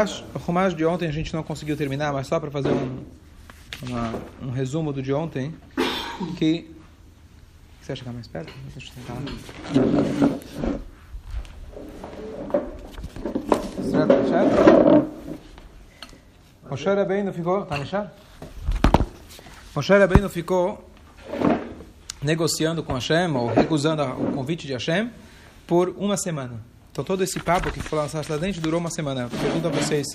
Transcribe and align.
O 0.00 0.38
Rumash 0.38 0.74
de 0.74 0.86
ontem 0.86 1.06
a 1.06 1.12
gente 1.12 1.34
não 1.34 1.42
conseguiu 1.42 1.76
terminar, 1.76 2.14
mas 2.14 2.26
só 2.26 2.40
para 2.40 2.50
fazer 2.50 2.70
um, 2.70 3.04
uma, 3.82 4.22
um 4.40 4.50
resumo 4.50 4.90
do 4.90 5.02
de 5.02 5.12
ontem, 5.12 5.54
que... 6.38 6.74
Você 7.78 7.92
acha 7.92 7.98
chegar 7.98 8.14
mais 8.14 8.26
perto? 8.26 8.50
Deixa 8.74 8.90
eu 8.90 8.94
tentar 8.94 9.12
lá. 9.12 9.20
Moshe 16.70 16.86
Rabbeinu 16.86 17.30
ficou... 17.34 17.66
Tá 17.66 17.76
mexendo? 17.76 18.10
Ficou 20.30 20.90
negociando 22.22 22.82
com 22.82 22.94
Hashem, 22.94 23.30
ou 23.36 23.48
recusando 23.48 24.02
o 24.04 24.32
convite 24.32 24.66
de 24.66 24.72
Hashem, 24.72 25.10
por 25.66 25.90
uma 25.98 26.16
semana. 26.16 26.71
Então 26.92 27.02
todo 27.02 27.24
esse 27.24 27.40
papo 27.40 27.72
que 27.72 27.80
falou 27.80 28.06
na 28.28 28.36
dente 28.36 28.60
durou 28.60 28.78
uma 28.78 28.90
semana. 28.90 29.26
Pergunto 29.28 29.66
a 29.66 29.70
vocês, 29.70 30.06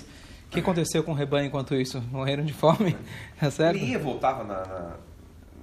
o 0.46 0.50
que 0.50 0.60
aconteceu 0.60 1.02
com 1.02 1.10
o 1.10 1.14
rebanho 1.14 1.48
enquanto 1.48 1.74
isso? 1.74 2.00
Morreram 2.12 2.44
de 2.44 2.52
fome? 2.52 2.96
É 3.40 3.50
certo? 3.50 3.76
Ele 3.76 3.90
ia 3.90 3.98
voltava 3.98 4.44
na, 4.44 4.64
na, 4.64 4.96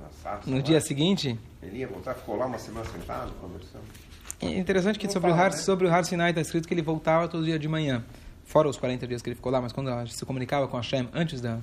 na 0.01 0.09
sarça, 0.21 0.49
No 0.49 0.61
dia 0.61 0.81
seguinte? 0.81 1.39
Ele 1.63 1.77
ia 1.77 1.87
voltar, 1.87 2.15
ficou 2.15 2.35
lá 2.35 2.45
uma 2.45 2.59
semana 2.59 2.85
sentado, 2.85 3.31
conversando. 3.39 3.83
É 4.41 4.59
interessante 4.59 4.99
que 4.99 5.09
sobre, 5.09 5.31
o 5.31 5.33
Har, 5.33 5.51
né? 5.51 5.57
sobre 5.57 5.87
o 5.87 5.89
Har 5.93 6.03
Sinai 6.03 6.31
está 6.31 6.41
escrito 6.41 6.67
que 6.67 6.73
ele 6.73 6.81
voltava 6.81 7.29
todo 7.29 7.45
dia 7.45 7.57
de 7.57 7.67
manhã. 7.67 8.03
Fora 8.43 8.67
os 8.67 8.77
40 8.77 9.07
dias 9.07 9.21
que 9.21 9.29
ele 9.29 9.35
ficou 9.35 9.51
lá, 9.51 9.61
mas 9.61 9.71
quando 9.71 9.89
se 10.07 10.25
comunicava 10.25 10.67
com 10.67 10.75
Hashem 10.75 11.09
antes 11.13 11.39
da, 11.39 11.59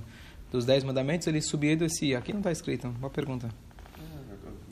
dos 0.51 0.65
10 0.65 0.83
mandamentos, 0.83 1.27
ele 1.27 1.41
subia 1.41 1.73
e 1.73 1.75
descia. 1.75 2.17
Aqui 2.17 2.33
não 2.33 2.39
está 2.39 2.51
escrito. 2.51 2.89
Boa 2.89 3.11
pergunta. 3.11 3.49
Ah, 3.97 4.01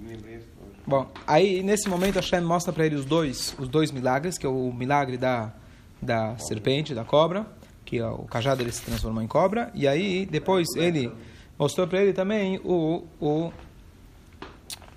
eu 0.01 0.07
lembrei 0.07 0.37
isso. 0.37 0.47
Bom, 0.91 1.07
aí 1.25 1.63
nesse 1.63 1.87
momento 1.87 2.15
Hashem 2.15 2.41
mostra 2.41 2.73
para 2.73 2.85
ele 2.85 2.95
os 2.95 3.05
dois, 3.05 3.55
os 3.57 3.69
dois 3.69 3.93
milagres, 3.93 4.37
que 4.37 4.45
é 4.45 4.49
o 4.49 4.73
milagre 4.73 5.15
da, 5.15 5.53
da 6.01 6.37
serpente, 6.37 6.93
da 6.93 7.05
cobra, 7.05 7.45
que 7.85 7.99
é 7.99 8.05
o 8.05 8.23
cajado 8.23 8.61
ele 8.61 8.73
se 8.73 8.81
transformou 8.81 9.23
em 9.23 9.27
cobra, 9.27 9.71
e 9.73 9.87
aí 9.87 10.25
depois 10.25 10.67
ele 10.75 11.09
mostrou 11.57 11.87
para 11.87 12.01
ele 12.01 12.11
também 12.11 12.59
o, 12.65 13.05
o, 13.21 13.53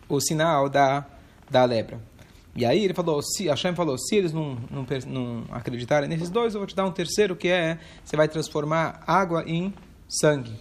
o 0.09 0.21
sinal 0.21 0.69
da, 0.69 1.07
da 1.49 1.65
lepra. 1.65 2.01
E 2.57 2.67
aí 2.67 2.85
ele 2.85 2.93
falou, 2.93 3.23
se 3.23 3.47
Hashem 3.47 3.77
falou, 3.77 3.97
se 3.97 4.17
eles 4.17 4.33
não, 4.33 4.59
não, 4.69 4.85
não 5.07 5.45
acreditarem 5.53 6.09
nesses 6.09 6.29
dois, 6.29 6.55
eu 6.55 6.61
vou 6.61 6.67
te 6.67 6.75
dar 6.75 6.87
um 6.87 6.91
terceiro 6.91 7.37
que 7.37 7.47
é, 7.47 7.79
você 8.05 8.17
vai 8.17 8.27
transformar 8.27 9.01
água 9.07 9.45
em 9.47 9.73
sangue. 10.09 10.59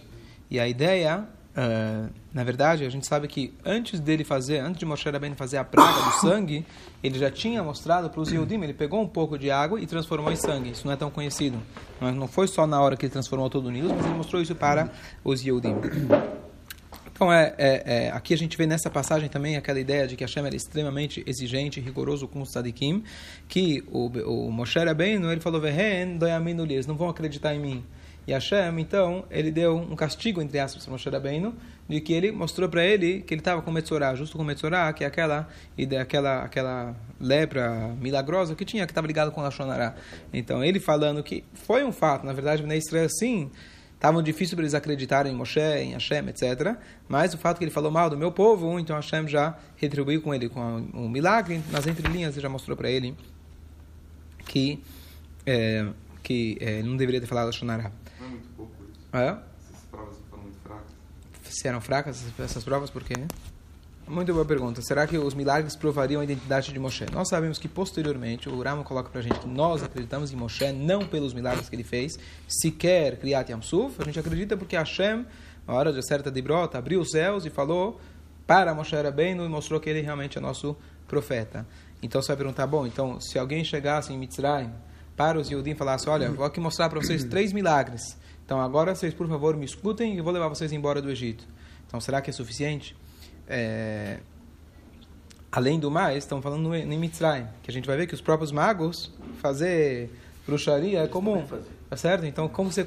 E 0.48 0.60
a 0.60 0.68
ideia 0.68 1.26
Uh, 1.56 2.10
na 2.32 2.42
verdade, 2.42 2.84
a 2.84 2.88
gente 2.88 3.06
sabe 3.06 3.28
que 3.28 3.54
antes 3.64 4.00
dele 4.00 4.24
fazer, 4.24 4.58
antes 4.58 4.78
de 4.78 4.84
Moshe 4.84 5.08
Rabbeinu 5.08 5.36
fazer 5.36 5.56
a 5.56 5.64
praga 5.64 6.02
do 6.02 6.10
sangue, 6.20 6.66
ele 7.00 7.16
já 7.16 7.30
tinha 7.30 7.62
mostrado 7.62 8.10
para 8.10 8.20
os 8.20 8.32
Yehudim, 8.32 8.60
ele 8.60 8.74
pegou 8.74 9.00
um 9.00 9.06
pouco 9.06 9.38
de 9.38 9.52
água 9.52 9.80
e 9.80 9.86
transformou 9.86 10.32
em 10.32 10.36
sangue. 10.36 10.70
Isso 10.70 10.84
não 10.84 10.92
é 10.92 10.96
tão 10.96 11.10
conhecido. 11.10 11.56
Não 12.00 12.26
foi 12.26 12.48
só 12.48 12.66
na 12.66 12.80
hora 12.80 12.96
que 12.96 13.06
ele 13.06 13.12
transformou 13.12 13.48
todo 13.48 13.66
o 13.66 13.70
Nilo, 13.70 13.94
mas 13.94 14.04
ele 14.04 14.14
mostrou 14.14 14.42
isso 14.42 14.54
para 14.56 14.90
os 15.22 15.44
Yehudim. 15.44 15.76
Então, 17.14 17.32
é, 17.32 17.54
é, 17.56 17.82
é, 17.86 18.10
aqui 18.10 18.34
a 18.34 18.36
gente 18.36 18.56
vê 18.58 18.66
nessa 18.66 18.90
passagem 18.90 19.28
também 19.28 19.56
aquela 19.56 19.78
ideia 19.78 20.08
de 20.08 20.16
que 20.16 20.24
Hashem 20.24 20.44
era 20.44 20.56
extremamente 20.56 21.22
exigente 21.24 21.78
e 21.78 21.82
rigoroso 21.82 22.26
com 22.26 22.42
os 22.42 22.50
tzadikim, 22.50 23.04
que 23.46 23.84
o, 23.92 24.08
o 24.08 24.50
Moshe 24.50 24.80
Rabbeinu, 24.80 25.30
ele 25.30 25.40
falou, 25.40 25.62
não 26.88 26.96
vão 26.96 27.08
acreditar 27.08 27.54
em 27.54 27.60
mim. 27.60 27.84
E 28.26 28.32
Hashem, 28.32 28.80
então, 28.80 29.24
ele 29.30 29.50
deu 29.50 29.76
um 29.76 29.94
castigo, 29.94 30.40
entre 30.40 30.58
aspas, 30.58 30.84
para 30.84 30.92
Moshe 30.92 31.08
Rabbeinu, 31.10 31.54
de 31.88 32.00
que 32.00 32.12
ele 32.12 32.32
mostrou 32.32 32.68
para 32.68 32.82
ele 32.82 33.20
que 33.20 33.34
ele 33.34 33.40
estava 33.40 33.60
com 33.60 33.70
Metzorah, 33.70 34.14
justo 34.14 34.36
com 34.38 34.44
Metzorah, 34.44 34.92
que 34.92 35.04
é 35.04 35.06
aquela, 35.06 35.48
aquela, 36.00 36.42
aquela 36.42 36.96
lepra 37.20 37.94
milagrosa 38.00 38.54
que 38.54 38.64
tinha, 38.64 38.86
que 38.86 38.92
estava 38.92 39.06
ligado 39.06 39.30
com 39.30 39.42
Lashonará. 39.42 39.94
Então, 40.32 40.64
ele 40.64 40.80
falando 40.80 41.22
que 41.22 41.44
foi 41.52 41.84
um 41.84 41.92
fato, 41.92 42.24
na 42.24 42.32
verdade, 42.32 42.62
na 42.62 42.74
Israel, 42.74 43.08
sim, 43.10 43.50
estavam 43.94 44.22
difícil 44.22 44.56
para 44.56 44.64
eles 44.64 44.74
acreditarem 44.74 45.32
em 45.32 45.36
Moshe, 45.36 45.60
em 45.60 45.92
Hashem, 45.92 46.28
etc. 46.28 46.76
Mas 47.08 47.34
o 47.34 47.38
fato 47.38 47.58
que 47.58 47.64
ele 47.64 47.70
falou 47.70 47.90
mal 47.90 48.08
do 48.08 48.16
meu 48.16 48.32
povo, 48.32 48.78
então 48.78 48.96
Hashem 48.96 49.28
já 49.28 49.58
retribuiu 49.76 50.22
com 50.22 50.34
ele 50.34 50.48
com 50.48 50.60
um 50.94 51.08
milagre, 51.08 51.62
nas 51.70 51.86
entrelinhas 51.86 52.34
ele 52.34 52.42
já 52.42 52.48
mostrou 52.48 52.76
para 52.76 52.90
ele 52.90 53.14
que, 54.46 54.82
é, 55.46 55.86
que 56.22 56.56
é, 56.60 56.82
não 56.82 56.96
deveria 56.96 57.20
ter 57.20 57.26
falado 57.26 57.48
Lashonará. 58.34 58.74
É? 59.14 59.28
Essas 59.68 59.84
provas 59.90 60.16
foram 60.28 60.42
muito 60.42 60.58
fracas. 60.60 60.92
Se 61.44 61.68
eram 61.68 61.80
fracas 61.80 62.24
essas 62.38 62.64
provas, 62.64 62.90
por 62.90 63.04
quê? 63.04 63.14
Muito 64.06 64.32
boa 64.34 64.44
pergunta. 64.44 64.82
Será 64.82 65.06
que 65.06 65.16
os 65.16 65.32
milagres 65.32 65.74
provariam 65.74 66.20
a 66.20 66.24
identidade 66.24 66.70
de 66.70 66.78
Moshe? 66.78 67.06
Nós 67.10 67.28
sabemos 67.28 67.58
que 67.58 67.66
posteriormente, 67.66 68.50
o 68.50 68.62
Rama 68.62 68.84
coloca 68.84 69.08
para 69.08 69.20
a 69.20 69.22
gente 69.22 69.38
que 69.38 69.48
nós 69.48 69.82
acreditamos 69.82 70.30
em 70.30 70.36
Moshe 70.36 70.72
não 70.72 71.06
pelos 71.06 71.32
milagres 71.32 71.70
que 71.70 71.76
ele 71.76 71.84
fez, 71.84 72.18
sequer 72.46 73.18
Kriyat 73.18 73.50
Yamsuf, 73.50 74.02
a 74.02 74.04
gente 74.04 74.18
acredita 74.18 74.58
porque 74.58 74.76
Hashem, 74.76 75.24
na 75.66 75.74
hora 75.74 75.90
de 75.90 76.06
certa 76.06 76.30
de 76.30 76.42
brota, 76.42 76.76
abriu 76.76 77.00
os 77.00 77.12
céus 77.12 77.46
e 77.46 77.50
falou 77.50 77.98
para 78.46 78.74
Moshe 78.74 78.94
Rabbeinu 78.94 79.42
e 79.42 79.48
mostrou 79.48 79.80
que 79.80 79.88
ele 79.88 80.02
realmente 80.02 80.36
é 80.36 80.40
nosso 80.40 80.76
profeta. 81.08 81.66
Então 82.02 82.20
você 82.20 82.28
vai 82.28 82.36
perguntar, 82.36 82.66
bom, 82.66 82.86
então 82.86 83.18
se 83.18 83.38
alguém 83.38 83.64
chegasse 83.64 84.12
em 84.12 84.18
Mitzrayim 84.18 84.70
para 85.16 85.38
os 85.38 85.50
Yehudim 85.50 85.70
e 85.70 85.74
falasse, 85.74 86.08
olha, 86.08 86.30
vou 86.30 86.44
aqui 86.44 86.60
mostrar 86.60 86.88
para 86.88 87.00
vocês 87.00 87.24
três 87.24 87.52
milagres. 87.52 88.18
Então 88.44 88.60
agora 88.60 88.94
vocês, 88.94 89.14
por 89.14 89.28
favor, 89.28 89.56
me 89.56 89.64
escutem 89.64 90.14
e 90.14 90.18
eu 90.18 90.24
vou 90.24 90.32
levar 90.32 90.48
vocês 90.48 90.72
embora 90.72 91.00
do 91.00 91.10
Egito. 91.10 91.46
Então 91.86 92.00
será 92.00 92.20
que 92.20 92.30
é 92.30 92.32
suficiente? 92.32 92.96
É... 93.48 94.18
Além 95.50 95.78
do 95.78 95.90
mais, 95.90 96.18
estão 96.24 96.42
falando 96.42 96.74
em 96.74 96.98
Mitzrayim, 96.98 97.46
que 97.62 97.70
a 97.70 97.72
gente 97.72 97.86
vai 97.86 97.96
ver 97.96 98.08
que 98.08 98.14
os 98.14 98.20
próprios 98.20 98.50
magos 98.50 99.12
fazer 99.40 100.10
bruxaria 100.46 101.00
é 101.00 101.08
comum. 101.08 101.46
Tá 101.88 101.96
certo? 101.96 102.26
Então, 102.26 102.48
como 102.48 102.72
você 102.72 102.84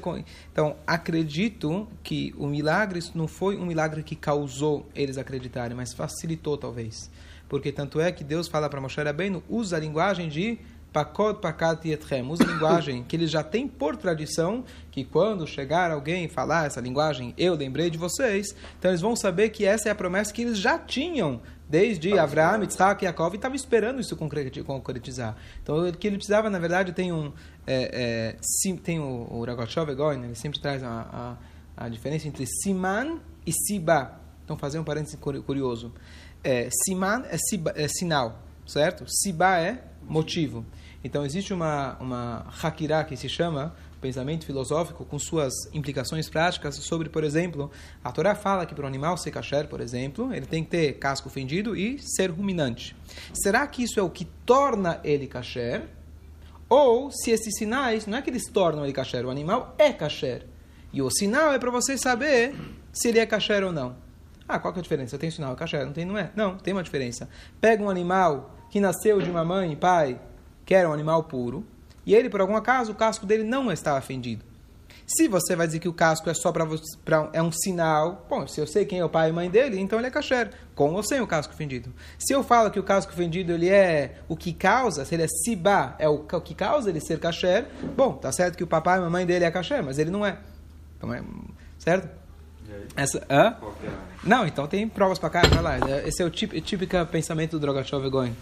Então, 0.52 0.76
acredito 0.86 1.88
que 2.02 2.34
o 2.36 2.46
milagre 2.46 3.00
não 3.14 3.26
foi 3.26 3.56
um 3.56 3.64
milagre 3.64 4.02
que 4.02 4.14
causou 4.14 4.86
eles 4.94 5.16
acreditarem, 5.16 5.74
mas 5.74 5.94
facilitou 5.94 6.58
talvez. 6.58 7.10
Porque 7.48 7.72
tanto 7.72 8.00
é 8.00 8.12
que 8.12 8.22
Deus 8.22 8.48
fala 8.48 8.68
para 8.68 8.80
Moshe 8.80 9.00
Rabbeinu, 9.00 9.42
usa 9.48 9.76
a 9.76 9.80
linguagem 9.80 10.28
de 10.28 10.58
Pakot 10.98 11.40
pakat 11.40 11.88
yetchem. 11.88 12.28
Usa 12.28 12.42
linguagem 12.52 13.04
que 13.04 13.14
eles 13.14 13.30
já 13.30 13.44
têm 13.44 13.68
por 13.68 13.96
tradição, 13.96 14.64
que 14.90 15.04
quando 15.04 15.46
chegar 15.46 15.92
alguém 15.92 16.24
e 16.24 16.28
falar 16.28 16.66
essa 16.66 16.80
linguagem, 16.80 17.32
eu 17.38 17.54
lembrei 17.54 17.88
de 17.88 17.96
vocês, 17.96 18.48
então 18.76 18.90
eles 18.90 19.00
vão 19.00 19.14
saber 19.14 19.50
que 19.50 19.64
essa 19.64 19.88
é 19.88 19.92
a 19.92 19.94
promessa 19.94 20.32
que 20.32 20.42
eles 20.42 20.58
já 20.58 20.76
tinham 20.76 21.40
desde 21.68 22.18
Abraão, 22.18 22.64
Isaac 22.64 23.04
e 23.04 23.06
Jacob, 23.06 23.32
e 23.34 23.36
estavam 23.36 23.54
esperando 23.54 24.00
isso 24.00 24.16
concretizar. 24.16 25.36
Então, 25.62 25.88
o 25.88 25.92
que 25.92 26.06
ele 26.06 26.16
precisava, 26.16 26.48
na 26.50 26.58
verdade, 26.58 26.92
tem 26.92 27.12
um... 27.12 27.30
É, 27.66 27.90
é, 28.32 28.36
sim, 28.40 28.74
tem 28.74 28.98
o, 28.98 29.28
o 29.30 29.44
Ragotchov 29.44 29.90
Egoin, 29.90 30.24
ele 30.24 30.34
sempre 30.34 30.58
traz 30.58 30.82
a, 30.82 31.36
a, 31.76 31.84
a, 31.84 31.88
diferença 31.90 32.26
entre 32.26 32.46
Siman 32.46 33.20
e 33.46 33.52
Siba. 33.52 34.18
Então, 34.44 34.56
fazer 34.56 34.78
um 34.78 34.84
parênteses 34.84 35.18
curioso. 35.20 35.92
É, 36.42 36.70
siman 36.70 37.24
é, 37.28 37.36
siba, 37.36 37.74
é 37.76 37.86
sinal, 37.86 38.42
certo? 38.66 39.04
Siba 39.06 39.60
é 39.60 39.84
motivo. 40.08 40.64
Então, 41.02 41.24
existe 41.24 41.52
uma, 41.52 41.96
uma 42.00 42.46
hakirá 42.62 43.04
que 43.04 43.16
se 43.16 43.28
chama 43.28 43.74
pensamento 44.00 44.46
filosófico 44.46 45.04
com 45.04 45.18
suas 45.18 45.52
implicações 45.72 46.28
práticas 46.28 46.76
sobre, 46.76 47.08
por 47.08 47.24
exemplo, 47.24 47.70
a 48.02 48.12
Torá 48.12 48.34
fala 48.34 48.64
que 48.64 48.74
para 48.74 48.84
o 48.84 48.86
animal 48.86 49.16
ser 49.16 49.30
kasher, 49.30 49.66
por 49.68 49.80
exemplo, 49.80 50.32
ele 50.32 50.46
tem 50.46 50.62
que 50.64 50.70
ter 50.70 50.92
casco 50.94 51.28
fendido 51.28 51.76
e 51.76 51.98
ser 51.98 52.30
ruminante. 52.30 52.96
Será 53.34 53.66
que 53.66 53.82
isso 53.82 53.98
é 53.98 54.02
o 54.02 54.10
que 54.10 54.24
torna 54.24 55.00
ele 55.02 55.26
kasher? 55.26 55.88
Ou 56.68 57.10
se 57.10 57.30
esses 57.30 57.56
sinais, 57.56 58.06
não 58.06 58.18
é 58.18 58.22
que 58.22 58.30
eles 58.30 58.44
tornam 58.44 58.84
ele 58.84 58.92
kasher, 58.92 59.24
o 59.24 59.30
animal 59.30 59.74
é 59.78 59.92
kasher. 59.92 60.46
E 60.92 61.02
o 61.02 61.10
sinal 61.10 61.52
é 61.52 61.58
para 61.58 61.70
você 61.70 61.98
saber 61.98 62.54
se 62.92 63.08
ele 63.08 63.18
é 63.18 63.26
kasher 63.26 63.64
ou 63.64 63.72
não. 63.72 63.96
Ah, 64.46 64.58
qual 64.58 64.72
que 64.72 64.78
é 64.78 64.80
a 64.80 64.82
diferença? 64.82 65.18
Tem 65.18 65.30
sinal, 65.30 65.52
é 65.52 65.56
kasher, 65.56 65.84
não 65.84 65.92
tem, 65.92 66.04
não 66.04 66.16
é? 66.16 66.30
Não, 66.34 66.56
tem 66.56 66.72
uma 66.72 66.82
diferença. 66.82 67.28
Pega 67.60 67.82
um 67.82 67.90
animal 67.90 68.54
que 68.70 68.80
nasceu 68.80 69.20
de 69.20 69.30
uma 69.30 69.44
mãe 69.44 69.72
e 69.72 69.76
pai 69.76 70.18
que 70.68 70.74
era 70.74 70.86
um 70.86 70.92
animal 70.92 71.22
puro, 71.22 71.64
e 72.04 72.14
ele, 72.14 72.28
por 72.28 72.42
algum 72.42 72.54
acaso, 72.54 72.92
o 72.92 72.94
casco 72.94 73.24
dele 73.24 73.42
não 73.42 73.72
estava 73.72 74.02
fendido. 74.02 74.44
Se 75.06 75.26
você 75.26 75.56
vai 75.56 75.66
dizer 75.66 75.78
que 75.78 75.88
o 75.88 75.94
casco 75.94 76.28
é 76.28 76.34
só 76.34 76.52
para 76.52 76.68
é 77.32 77.42
um 77.42 77.50
sinal, 77.50 78.26
bom, 78.28 78.46
se 78.46 78.60
eu 78.60 78.66
sei 78.66 78.84
quem 78.84 78.98
é 78.98 79.04
o 79.04 79.08
pai 79.08 79.30
e 79.30 79.32
mãe 79.32 79.48
dele, 79.48 79.80
então 79.80 79.98
ele 79.98 80.08
é 80.08 80.10
kasher, 80.10 80.50
com 80.74 80.92
ou 80.92 81.02
sem 81.02 81.22
o 81.22 81.26
casco 81.26 81.54
fendido. 81.54 81.90
Se 82.18 82.34
eu 82.34 82.44
falo 82.44 82.70
que 82.70 82.78
o 82.78 82.82
casco 82.82 83.14
fendido 83.14 83.50
ele 83.50 83.70
é 83.70 84.16
o 84.28 84.36
que 84.36 84.52
causa, 84.52 85.06
se 85.06 85.14
ele 85.14 85.22
é 85.22 85.26
sibá, 85.26 85.96
é 85.98 86.06
o, 86.06 86.18
que 86.18 86.54
causa 86.54 86.90
ele 86.90 87.00
ser 87.00 87.18
kasher, 87.18 87.64
bom, 87.96 88.12
tá 88.12 88.30
certo 88.30 88.54
que 88.54 88.62
o 88.62 88.66
papai 88.66 88.98
e 88.98 89.00
a 89.00 89.04
mamãe 89.04 89.24
dele 89.24 89.46
é 89.46 89.50
kasher, 89.50 89.82
mas 89.82 89.98
ele 89.98 90.10
não 90.10 90.26
é. 90.26 90.36
Então 90.98 91.14
é 91.14 91.22
certo? 91.78 92.10
Essa, 92.94 93.26
hã? 93.30 93.56
É? 93.56 93.90
Não, 94.22 94.46
então 94.46 94.66
tem 94.66 94.86
provas 94.86 95.18
para 95.18 95.30
cá, 95.30 95.42
vai 95.48 95.62
lá. 95.62 96.00
Esse 96.06 96.20
é 96.20 96.26
o 96.26 96.30
típico, 96.30 96.60
típico 96.60 97.06
pensamento 97.06 97.52
do 97.52 97.60
Drogachov 97.60 98.06
Goin 98.10 98.36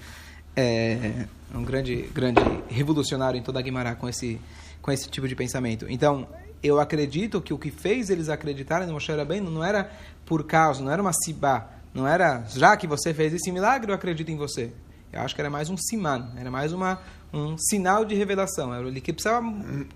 é 0.56 1.26
um 1.54 1.62
grande, 1.62 2.08
grande 2.12 2.40
revolucionário 2.68 3.38
em 3.38 3.42
toda 3.42 3.58
a 3.58 3.62
Guimarães 3.62 3.98
com 3.98 4.08
esse, 4.08 4.40
com 4.82 4.90
esse 4.90 5.08
tipo 5.08 5.28
de 5.28 5.34
pensamento. 5.34 5.86
Então, 5.88 6.26
eu 6.62 6.80
acredito 6.80 7.40
que 7.40 7.52
o 7.52 7.58
que 7.58 7.70
fez 7.70 8.10
eles 8.10 8.28
acreditarem 8.28 8.86
no 8.86 8.94
Moshe 8.94 9.12
Rabbeinu 9.12 9.50
não 9.50 9.64
era 9.64 9.90
por 10.24 10.44
causa, 10.44 10.82
não 10.82 10.90
era 10.90 11.00
uma 11.00 11.12
sibá, 11.12 11.70
não 11.94 12.06
era 12.06 12.44
já 12.48 12.76
que 12.76 12.86
você 12.86 13.14
fez 13.14 13.32
esse 13.32 13.50
milagre, 13.52 13.90
eu 13.90 13.94
acredito 13.94 14.30
em 14.30 14.36
você. 14.36 14.72
Eu 15.12 15.20
acho 15.20 15.34
que 15.34 15.40
era 15.40 15.48
mais 15.48 15.70
um 15.70 15.76
siman, 15.76 16.30
era 16.36 16.50
mais 16.50 16.72
uma, 16.72 17.00
um 17.32 17.56
sinal 17.56 18.04
de 18.04 18.14
revelação. 18.14 18.74
Era 18.74 18.86
ele 18.86 19.00
que 19.00 19.12
precisava 19.12 19.46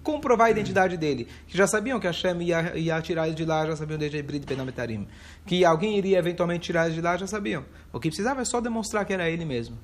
comprovar 0.02 0.46
a 0.46 0.50
identidade 0.50 0.96
dele. 0.96 1.28
Que 1.46 1.56
já 1.56 1.66
sabiam 1.66 2.00
que 2.00 2.06
Hashem 2.06 2.40
ia, 2.42 2.76
ia 2.76 3.02
tirar 3.02 3.26
eles 3.26 3.36
de 3.36 3.44
lá, 3.44 3.66
já 3.66 3.76
sabiam 3.76 3.98
desde 3.98 4.16
Ibrid 4.16 4.46
Benametarim. 4.46 5.06
Que 5.44 5.64
alguém 5.64 5.98
iria 5.98 6.18
eventualmente 6.18 6.64
tirar 6.64 6.84
eles 6.84 6.94
de 6.94 7.02
lá, 7.02 7.16
já 7.16 7.26
sabiam. 7.26 7.64
O 7.92 8.00
que 8.00 8.08
precisava 8.08 8.40
é 8.40 8.44
só 8.44 8.60
demonstrar 8.60 9.04
que 9.04 9.12
era 9.12 9.28
ele 9.28 9.44
mesmo. 9.44 9.76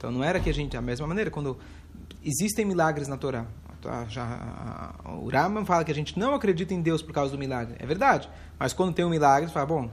Então 0.00 0.10
não 0.10 0.24
era 0.24 0.40
que 0.40 0.48
a 0.48 0.54
gente, 0.54 0.72
da 0.72 0.80
mesma 0.80 1.06
maneira, 1.06 1.30
quando 1.30 1.58
existem 2.24 2.64
milagres 2.64 3.06
na 3.06 3.18
Torá. 3.18 3.44
Tá, 3.82 4.06
já, 4.08 4.94
o 5.04 5.28
Rambam 5.28 5.66
fala 5.66 5.84
que 5.84 5.92
a 5.92 5.94
gente 5.94 6.18
não 6.18 6.34
acredita 6.34 6.72
em 6.72 6.80
Deus 6.80 7.02
por 7.02 7.12
causa 7.12 7.32
do 7.32 7.38
milagre. 7.38 7.76
É 7.78 7.84
verdade. 7.84 8.26
Mas 8.58 8.72
quando 8.72 8.94
tem 8.94 9.04
um 9.04 9.10
milagre, 9.10 9.50
fala, 9.50 9.66
bom, 9.66 9.90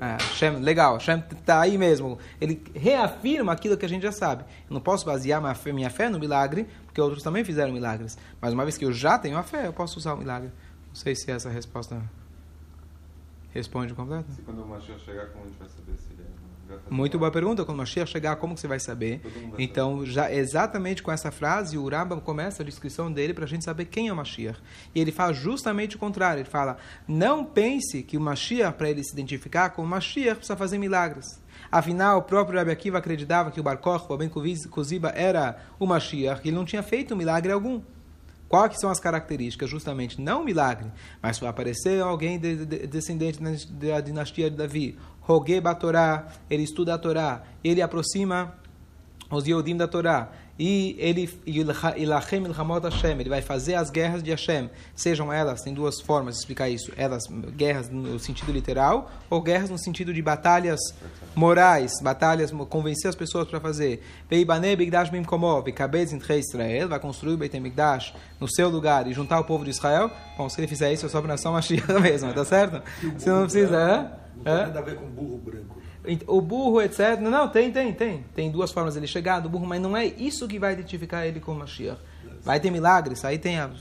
é, 0.00 0.16
Hashem, 0.20 0.56
legal, 0.56 0.94
Hashem 0.94 1.22
está 1.38 1.60
aí 1.60 1.78
mesmo. 1.78 2.18
Ele 2.40 2.60
reafirma 2.74 3.52
aquilo 3.52 3.76
que 3.76 3.86
a 3.86 3.88
gente 3.88 4.02
já 4.02 4.10
sabe. 4.10 4.42
Eu 4.68 4.74
não 4.74 4.80
posso 4.80 5.06
basear 5.06 5.40
minha 5.40 5.54
fé, 5.54 5.72
minha 5.72 5.90
fé 5.90 6.08
no 6.08 6.18
milagre, 6.18 6.66
porque 6.86 7.00
outros 7.00 7.22
também 7.22 7.44
fizeram 7.44 7.72
milagres. 7.72 8.18
Mas 8.40 8.52
uma 8.52 8.64
vez 8.64 8.76
que 8.76 8.84
eu 8.84 8.92
já 8.92 9.20
tenho 9.20 9.38
a 9.38 9.44
fé, 9.44 9.68
eu 9.68 9.72
posso 9.72 10.00
usar 10.00 10.14
o 10.14 10.16
milagre. 10.16 10.50
Não 10.88 10.96
sei 10.96 11.14
se 11.14 11.30
essa 11.30 11.48
resposta 11.48 12.02
responde 13.50 13.94
completo. 13.94 14.32
Se 14.32 14.42
quando 14.42 14.64
o 14.64 14.66
Mashiach 14.66 15.00
chegar, 15.04 15.26
como 15.28 15.44
a 15.44 15.46
gente 15.46 15.58
vai 15.58 15.68
saber 15.68 15.96
se. 15.96 16.13
Muito 16.90 17.18
boa 17.18 17.30
pergunta. 17.30 17.64
Quando 17.64 17.76
o 17.76 17.80
Mashiach 17.80 18.10
chegar, 18.10 18.36
como 18.36 18.54
que 18.54 18.60
você 18.60 18.68
vai 18.68 18.80
saber? 18.80 19.20
Então, 19.58 20.04
já 20.04 20.32
exatamente 20.32 21.02
com 21.02 21.10
essa 21.10 21.30
frase, 21.30 21.76
o 21.76 21.88
Rambam 21.88 22.20
começa 22.20 22.62
a 22.62 22.66
descrição 22.66 23.10
dele 23.10 23.34
para 23.34 23.44
a 23.44 23.48
gente 23.48 23.64
saber 23.64 23.86
quem 23.86 24.08
é 24.08 24.12
o 24.12 24.16
Mashiach. 24.16 24.60
E 24.94 25.00
ele 25.00 25.12
fala 25.12 25.32
justamente 25.32 25.96
o 25.96 25.98
contrário. 25.98 26.40
Ele 26.40 26.48
fala, 26.48 26.76
não 27.06 27.44
pense 27.44 28.02
que 28.02 28.16
o 28.16 28.20
Mashiach, 28.20 28.76
para 28.76 28.90
ele 28.90 29.02
se 29.02 29.12
identificar 29.12 29.70
com 29.70 29.82
o 29.82 29.86
Mashiach, 29.86 30.36
precisa 30.36 30.56
fazer 30.56 30.78
milagres. 30.78 31.42
Afinal, 31.70 32.18
o 32.18 32.22
próprio 32.22 32.58
Rabbi 32.58 32.70
Akiva 32.70 32.98
acreditava 32.98 33.50
que 33.50 33.60
o 33.60 33.62
Bar 33.62 33.80
o 34.08 34.16
Ben 34.16 34.28
Koziba, 34.28 35.08
era 35.14 35.58
o 35.78 35.86
Mashiach, 35.86 36.40
ele 36.46 36.56
não 36.56 36.64
tinha 36.64 36.82
feito 36.82 37.16
milagre 37.16 37.52
algum. 37.52 37.80
Quais 38.48 38.78
são 38.78 38.90
as 38.90 39.00
características? 39.00 39.68
Justamente, 39.68 40.20
não 40.20 40.42
um 40.42 40.44
milagre, 40.44 40.88
mas 41.20 41.42
aparecer 41.42 42.00
alguém 42.00 42.38
de, 42.38 42.64
de, 42.64 42.86
descendente 42.86 43.40
da 43.42 44.00
dinastia 44.00 44.48
de 44.48 44.56
Davi, 44.56 44.96
Rogue 45.26 45.60
Batorá, 45.60 46.26
ele 46.50 46.62
estuda 46.62 46.94
a 46.94 46.98
Torá, 46.98 47.42
ele 47.62 47.80
aproxima 47.80 48.54
os 49.34 49.46
Yodim 49.46 49.76
da 49.76 49.86
Torá, 49.86 50.30
e 50.58 50.94
ele 50.98 51.28
Ilachem 51.96 52.44
Ilhamot 52.44 52.84
Hashem, 52.84 53.18
ele 53.18 53.28
vai 53.28 53.42
fazer 53.42 53.74
as 53.74 53.90
guerras 53.90 54.22
de 54.22 54.30
Hashem, 54.30 54.70
sejam 54.94 55.32
elas, 55.32 55.62
tem 55.62 55.74
duas 55.74 56.00
formas 56.00 56.34
de 56.34 56.40
explicar 56.40 56.68
isso, 56.68 56.92
elas 56.96 57.24
guerras 57.56 57.90
no 57.90 58.18
sentido 58.20 58.52
literal 58.52 59.10
ou 59.28 59.40
guerras 59.40 59.68
no 59.68 59.78
sentido 59.78 60.14
de 60.14 60.22
batalhas 60.22 60.78
morais, 61.34 61.92
batalhas, 62.00 62.52
convencer 62.68 63.08
as 63.08 63.16
pessoas 63.16 63.48
para 63.48 63.58
fazer. 63.58 64.02
Veibane 64.30 64.76
Bigdash 64.76 65.10
Bimkomo, 65.10 65.60
Bekabez 65.62 66.12
Israel, 66.12 66.88
vai 66.88 67.00
construir 67.00 67.34
o 67.34 67.36
Beit 67.36 67.56
HaMikdash 67.56 68.14
no 68.38 68.48
seu 68.48 68.68
lugar 68.68 69.08
e 69.08 69.12
juntar 69.12 69.40
o 69.40 69.44
povo 69.44 69.64
de 69.64 69.70
Israel. 69.70 70.10
Bom, 70.38 70.48
se 70.48 70.60
ele 70.60 70.68
fizer 70.68 70.92
isso, 70.92 71.04
é 71.04 71.08
só 71.08 71.18
para 71.18 71.28
nação 71.28 71.52
Mashiach 71.52 71.92
mesmo, 72.00 72.32
tá 72.32 72.44
certo? 72.44 72.80
Se 73.18 73.28
não 73.28 73.42
precisa, 73.42 74.12
Não 74.36 74.44
tem 74.44 74.54
nada 74.54 74.78
a 74.78 74.82
ver 74.82 74.96
com 74.96 75.06
burro 75.06 75.38
branco. 75.38 75.82
O 76.26 76.40
burro, 76.40 76.82
etc. 76.82 77.18
Não, 77.20 77.48
tem, 77.48 77.72
tem, 77.72 77.92
tem. 77.92 78.24
Tem 78.34 78.50
duas 78.50 78.70
formas 78.70 78.94
dele 78.94 79.06
chegar 79.06 79.40
do 79.40 79.48
burro, 79.48 79.66
mas 79.66 79.80
não 79.80 79.96
é 79.96 80.04
isso 80.04 80.46
que 80.46 80.58
vai 80.58 80.74
identificar 80.74 81.26
ele 81.26 81.40
como 81.40 81.60
Mashiach. 81.60 82.00
Vai 82.42 82.60
ter 82.60 82.70
milagres, 82.70 83.24
aí 83.24 83.38
tem 83.38 83.58
as, 83.58 83.72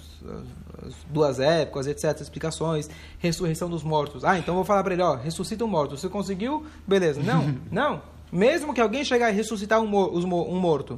as 0.86 0.94
duas 1.10 1.40
épocas, 1.40 1.86
etc. 1.86 2.22
Explicações, 2.22 2.90
ressurreição 3.20 3.70
dos 3.70 3.84
mortos. 3.84 4.24
Ah, 4.24 4.38
então 4.38 4.56
vou 4.56 4.64
falar 4.64 4.84
para 4.84 4.94
ele, 4.94 5.04
ó, 5.04 5.16
ressuscita 5.16 5.66
um 5.66 5.68
morto. 5.68 5.98
Você 5.98 6.08
conseguiu? 6.08 6.66
Beleza. 6.88 7.22
Não, 7.22 7.56
não. 7.70 8.02
Mesmo 8.32 8.74
que 8.74 8.80
alguém 8.80 9.04
chegar 9.04 9.30
e 9.30 9.34
ressuscitar 9.34 9.82
um, 9.82 9.96
um 9.96 10.60
morto, 10.60 10.98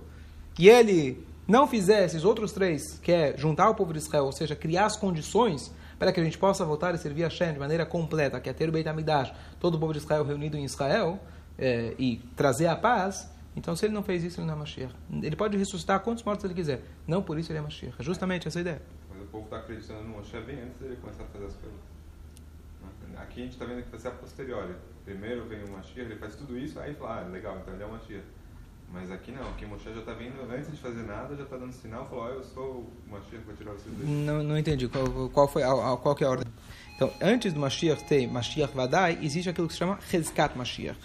e 0.60 0.69
ele 0.69 1.25
não 1.48 1.68
fizer 1.68 2.06
esses 2.06 2.24
outros 2.24 2.51
três, 2.51 3.00
que 3.00 3.12
é 3.12 3.36
juntar 3.36 3.69
o 3.69 3.75
povo 3.75 3.94
de 3.94 4.00
Israel, 4.00 4.25
ou 4.25 4.31
seja, 4.31 4.56
criar 4.56 4.86
as 4.86 4.95
condições 4.95 5.71
para 5.97 6.12
que 6.12 6.19
a 6.19 6.24
gente 6.24 6.38
possa 6.38 6.65
voltar 6.65 6.94
e 6.94 6.97
servir 6.97 7.24
a 7.24 7.27
Hashem 7.27 7.53
de 7.53 7.59
maneira 7.59 7.86
completa, 7.86 8.39
que 8.39 8.50
é 8.50 8.53
ter 8.53 8.69
o 8.69 8.71
Beit 8.71 8.88
HaMikdash, 8.88 9.33
todo 9.59 9.75
o 9.75 9.80
povo 9.80 9.94
de 9.94 10.00
Israel 10.00 10.24
reunido 10.24 10.57
em 10.57 10.63
Israel, 10.63 11.19
é, 11.57 11.95
e 11.97 12.18
trazer 12.36 12.68
a 12.68 12.75
paz, 12.75 13.31
então 13.56 13.75
se 13.75 13.86
ele 13.86 13.94
não 13.94 14.03
fez 14.03 14.24
isso, 14.24 14.39
ele 14.39 14.47
não 14.47 14.56
é 14.56 14.57
Mashiach. 14.57 14.94
Ele 15.24 15.36
pode 15.36 15.57
ressuscitar 15.57 16.00
quantos 16.01 16.24
mortos 16.24 16.44
ele 16.44 16.53
quiser, 16.53 16.81
não 17.07 17.24
por 17.24 17.39
isso 17.39 17.51
ele 17.51 17.59
é 17.59 17.62
Mashiach. 17.62 17.95
É 17.97 18.03
justamente 18.03 18.47
essa 18.47 18.59
a 18.59 18.62
ideia. 18.62 18.81
Mas 19.09 19.21
o 19.21 19.25
povo 19.27 19.45
está 19.45 19.57
acreditando 19.57 20.03
no 20.03 20.09
Moshe 20.09 20.39
bem 20.42 20.62
antes 20.62 20.77
dele 20.80 20.97
começar 20.97 21.24
a 21.24 21.27
fazer 21.27 21.45
as 21.45 21.56
coisas. 21.56 21.80
Aqui 23.18 23.39
a 23.39 23.44
gente 23.44 23.53
está 23.53 23.65
vendo 23.65 23.81
que 23.81 23.89
vai 23.89 24.00
ser 24.00 24.09
a 24.09 24.12
posteriori. 24.12 24.75
Primeiro 25.06 25.45
vem 25.45 25.63
o 25.63 25.71
Mashiach, 25.71 26.01
ele 26.01 26.18
faz 26.18 26.36
tudo 26.36 26.57
isso, 26.57 26.80
aí 26.80 26.94
fala, 26.95 27.21
ah, 27.21 27.27
legal, 27.30 27.57
então 27.62 27.74
ele 27.74 27.83
é 27.83 27.86
o 27.86 27.92
Mashiach. 27.92 28.25
Mas 28.95 29.12
aqui 29.12 29.30
não, 29.33 29.42
aqui 29.50 29.65
Moshe 29.65 29.94
já 29.94 30.00
está 30.00 30.13
vindo, 30.13 30.42
antes 30.50 30.71
de 30.71 30.77
fazer 30.77 31.03
nada, 31.03 31.36
já 31.36 31.44
está 31.44 31.57
dando 31.57 31.74
sinal, 31.74 32.07
falou, 32.07 32.27
oh, 32.27 32.30
eu 32.30 32.44
sou 32.44 32.63
o 32.65 33.12
Mashiach 33.12 33.44
vai 33.45 33.56
tirar 33.56 33.74
vocês 33.74 33.94
daí. 33.97 34.07
Não, 34.07 34.42
não 34.42 34.57
entendi, 34.57 34.88
qual, 34.88 35.30
qual, 35.30 35.47
foi, 35.50 35.63
a, 35.63 35.97
qual 36.01 36.15
que 36.15 36.24
é 36.24 36.27
a 36.27 36.30
ordem? 36.30 36.47
Então, 36.95 37.12
antes 37.21 37.51
do 37.51 37.59
Mashiach 37.59 38.06
ter 38.06 38.25
Mashiach 38.25 38.74
Vadai, 38.74 39.19
existe 39.21 39.50
aquilo 39.50 39.68
que 39.68 39.74
se 39.74 39.80
chama 39.80 40.00
Hezkat 40.12 40.57
Mashiach. 40.57 40.97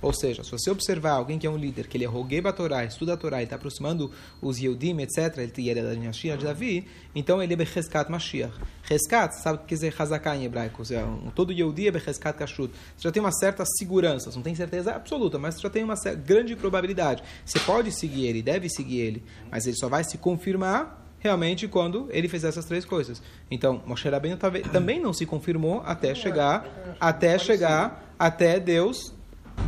Ou 0.00 0.12
seja, 0.12 0.44
se 0.44 0.50
você 0.50 0.70
observar 0.70 1.12
alguém 1.12 1.38
que 1.38 1.46
é 1.46 1.50
um 1.50 1.56
líder, 1.56 1.88
que 1.88 1.96
ele 1.96 2.04
é 2.04 2.08
roguei 2.08 2.40
a 2.44 2.52
Torá, 2.52 2.84
estuda 2.84 3.14
a 3.14 3.16
Torá, 3.16 3.38
ele 3.38 3.44
está 3.44 3.56
aproximando 3.56 4.10
os 4.40 4.58
Yehudim, 4.58 5.00
etc., 5.00 5.36
ele 5.38 5.70
é 5.70 5.82
da 5.82 5.92
dinastia 5.92 6.36
de 6.36 6.44
Davi, 6.44 6.86
então 7.14 7.42
ele 7.42 7.52
é 7.52 7.56
Becheskat 7.56 8.10
Mashiach. 8.10 8.54
Reskat, 8.84 9.34
sabe 9.42 9.58
o 9.58 9.60
que 9.62 9.66
quer 9.66 9.74
dizer 9.74 9.94
Hazaká 9.98 10.36
em 10.36 10.44
hebraico? 10.44 10.84
Seja, 10.84 11.04
um, 11.04 11.30
todo 11.30 11.52
Yehudi 11.52 11.88
é 11.88 11.90
Becheskat 11.90 12.38
Kashrut. 12.38 12.72
Você 12.96 13.08
já 13.08 13.12
tem 13.12 13.20
uma 13.20 13.32
certa 13.32 13.64
segurança, 13.66 14.30
não 14.34 14.42
tem 14.42 14.54
certeza 14.54 14.94
absoluta, 14.94 15.38
mas 15.38 15.56
você 15.56 15.62
já 15.62 15.70
tem 15.70 15.82
uma 15.82 15.94
grande 16.24 16.54
probabilidade. 16.54 17.22
Você 17.44 17.58
pode 17.60 17.90
seguir 17.90 18.26
ele, 18.26 18.40
deve 18.40 18.68
seguir 18.68 19.00
ele, 19.00 19.24
mas 19.50 19.66
ele 19.66 19.76
só 19.76 19.88
vai 19.88 20.04
se 20.04 20.16
confirmar 20.16 21.06
realmente 21.18 21.66
quando 21.66 22.08
ele 22.10 22.28
fez 22.28 22.44
essas 22.44 22.64
três 22.64 22.84
coisas. 22.84 23.20
Então, 23.50 23.82
Moshe 23.84 24.08
Rabbeinu 24.08 24.38
também 24.72 25.00
não 25.00 25.12
se 25.12 25.26
confirmou 25.26 25.82
até 25.84 26.14
chegar, 26.14 26.96
até 27.00 27.36
chegar, 27.36 28.14
até 28.16 28.60
Deus 28.60 29.17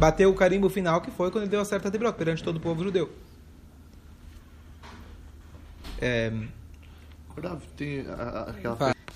bateu 0.00 0.30
o 0.30 0.34
carimbo 0.34 0.70
final, 0.70 1.02
que 1.02 1.10
foi 1.10 1.30
quando 1.30 1.44
ele 1.44 1.50
deu 1.50 1.60
a 1.60 1.64
certa 1.64 1.90
de 1.90 1.98
perante 2.12 2.42
todo 2.42 2.56
o 2.56 2.60
povo 2.60 2.82
judeu. 2.82 3.12
É... 6.00 6.32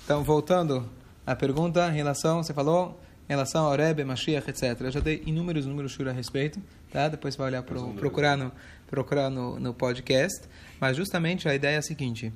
Então, 0.03 0.23
voltando 0.23 0.87
à 1.25 1.35
pergunta 1.35 1.89
em 1.89 1.95
relação, 1.95 2.43
você 2.43 2.53
falou, 2.53 3.01
em 3.27 3.33
relação 3.33 3.65
ao 3.65 3.75
Rebbe, 3.75 4.03
Mashiach, 4.03 4.47
etc. 4.47 4.79
Eu 4.79 4.91
já 4.91 4.99
dei 4.99 5.23
inúmeros, 5.25 5.65
inúmeros 5.65 5.91
shuras 5.91 6.13
a 6.13 6.15
respeito, 6.15 6.61
tá? 6.91 7.07
Depois 7.07 7.33
você 7.33 7.39
vai 7.39 7.47
olhar, 7.47 7.63
pro, 7.63 7.93
procurar, 7.95 8.37
no, 8.37 8.51
procurar 8.87 9.31
no, 9.31 9.59
no 9.59 9.73
podcast. 9.73 10.47
Mas 10.79 10.95
justamente 10.95 11.49
a 11.49 11.55
ideia 11.55 11.75
é 11.75 11.79
a 11.79 11.81
seguinte, 11.81 12.31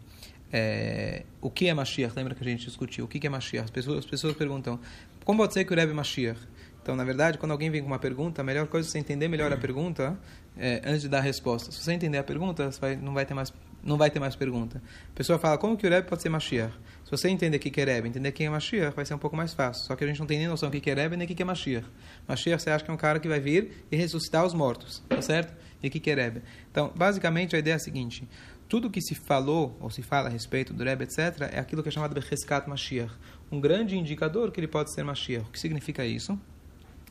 é, 0.52 1.24
o 1.40 1.52
que 1.52 1.68
é 1.68 1.74
Mashiach? 1.74 2.16
Lembra 2.16 2.34
que 2.34 2.44
a 2.44 2.48
gente 2.48 2.66
discutiu? 2.66 3.06
O 3.06 3.08
que 3.08 3.26
é 3.26 3.30
Mashiach? 3.30 3.66
As 3.66 3.72
pessoas, 3.72 4.00
as 4.00 4.06
pessoas 4.06 4.36
perguntam, 4.36 4.80
como 5.24 5.40
pode 5.40 5.54
ser 5.54 5.64
que 5.64 5.72
o 5.72 5.76
Rebbe 5.76 5.92
é 5.92 5.96
Mashiach? 5.96 6.40
Então, 6.82 6.96
na 6.96 7.04
verdade, 7.04 7.38
quando 7.38 7.52
alguém 7.52 7.70
vem 7.70 7.82
com 7.82 7.88
uma 7.88 8.00
pergunta, 8.00 8.42
a 8.42 8.44
melhor 8.44 8.68
coisa 8.68 8.88
é 8.88 8.92
você 8.92 9.00
entender 9.00 9.28
melhor 9.28 9.52
a 9.52 9.58
pergunta 9.58 10.18
é, 10.58 10.82
antes 10.86 11.02
de 11.02 11.10
dar 11.10 11.20
a 11.20 11.22
resposta. 11.22 11.72
Se 11.72 11.80
você 11.80 11.94
entender 11.94 12.18
a 12.18 12.24
pergunta, 12.24 12.70
vai, 12.80 12.96
não, 12.96 13.14
vai 13.14 13.26
ter 13.26 13.34
mais, 13.34 13.54
não 13.84 13.98
vai 13.98 14.10
ter 14.10 14.20
mais 14.20 14.36
pergunta. 14.36 14.82
A 15.12 15.16
pessoa 15.16 15.38
fala, 15.38 15.58
como 15.58 15.78
que 15.78 15.86
o 15.86 15.90
Rebbe 15.90 16.08
pode 16.08 16.22
ser 16.22 16.30
Mashiach? 16.30 16.74
Se 17.06 17.12
você 17.12 17.30
entender 17.30 17.58
o 17.58 17.60
que 17.60 17.80
é 17.80 17.84
Rebbe, 17.84 18.10
entender 18.10 18.32
quem 18.32 18.48
é 18.48 18.50
Mashiach, 18.50 18.96
vai 18.96 19.06
ser 19.06 19.14
um 19.14 19.18
pouco 19.18 19.36
mais 19.36 19.54
fácil. 19.54 19.86
Só 19.86 19.96
que 19.96 20.04
a 20.04 20.08
gente 20.08 20.20
não 20.20 20.28
tem 20.28 20.38
nem 20.38 20.48
noção 20.48 20.70
do 20.70 20.80
que 20.80 20.90
é 20.90 20.94
Rebbe 20.94 21.16
nem 21.16 21.26
o 21.26 21.30
que 21.30 21.42
é 21.42 21.46
Mashiach. 21.46 21.88
Mashiach 22.28 22.62
você 22.62 22.70
acha 22.70 22.84
que 22.84 22.92
é 22.92 22.94
um 22.94 22.98
cara 22.98 23.20
que 23.20 23.28
vai 23.28 23.40
vir 23.40 23.86
e 23.92 23.96
ressuscitar 23.96 24.46
os 24.46 24.54
mortos, 24.54 25.04
tá 25.08 25.22
certo? 25.22 25.54
E 25.82 25.88
o 25.88 25.92
que 25.92 26.10
é 26.10 26.14
Rebbe? 26.14 26.42
Então, 26.72 26.92
basicamente, 26.96 27.56
a 27.56 27.60
ideia 27.60 27.74
é 27.74 27.78
a 27.78 27.80
seguinte. 27.80 28.28
Tudo 28.68 28.90
que 28.90 29.02
se 29.02 29.16
falou, 29.16 29.76
ou 29.80 29.90
se 29.90 30.04
fala 30.04 30.28
a 30.28 30.32
respeito 30.32 30.74
do 30.74 30.84
Rebbe, 30.84 31.06
etc., 31.06 31.50
é 31.52 31.60
aquilo 31.60 31.82
que 31.82 31.90
é 31.90 31.92
chamado 31.92 32.14
de 32.14 32.20
Becheskat 32.20 32.70
Mashiach. 32.70 33.12
Um 33.52 33.60
grande 33.60 33.98
indicador 33.98 34.52
que 34.52 34.60
ele 34.60 34.68
pode 34.68 34.94
ser 34.94 35.04
Mashiach. 35.04 35.48
O 35.48 35.52
que 35.52 35.60
significa 35.60 36.06
isso? 36.06 36.40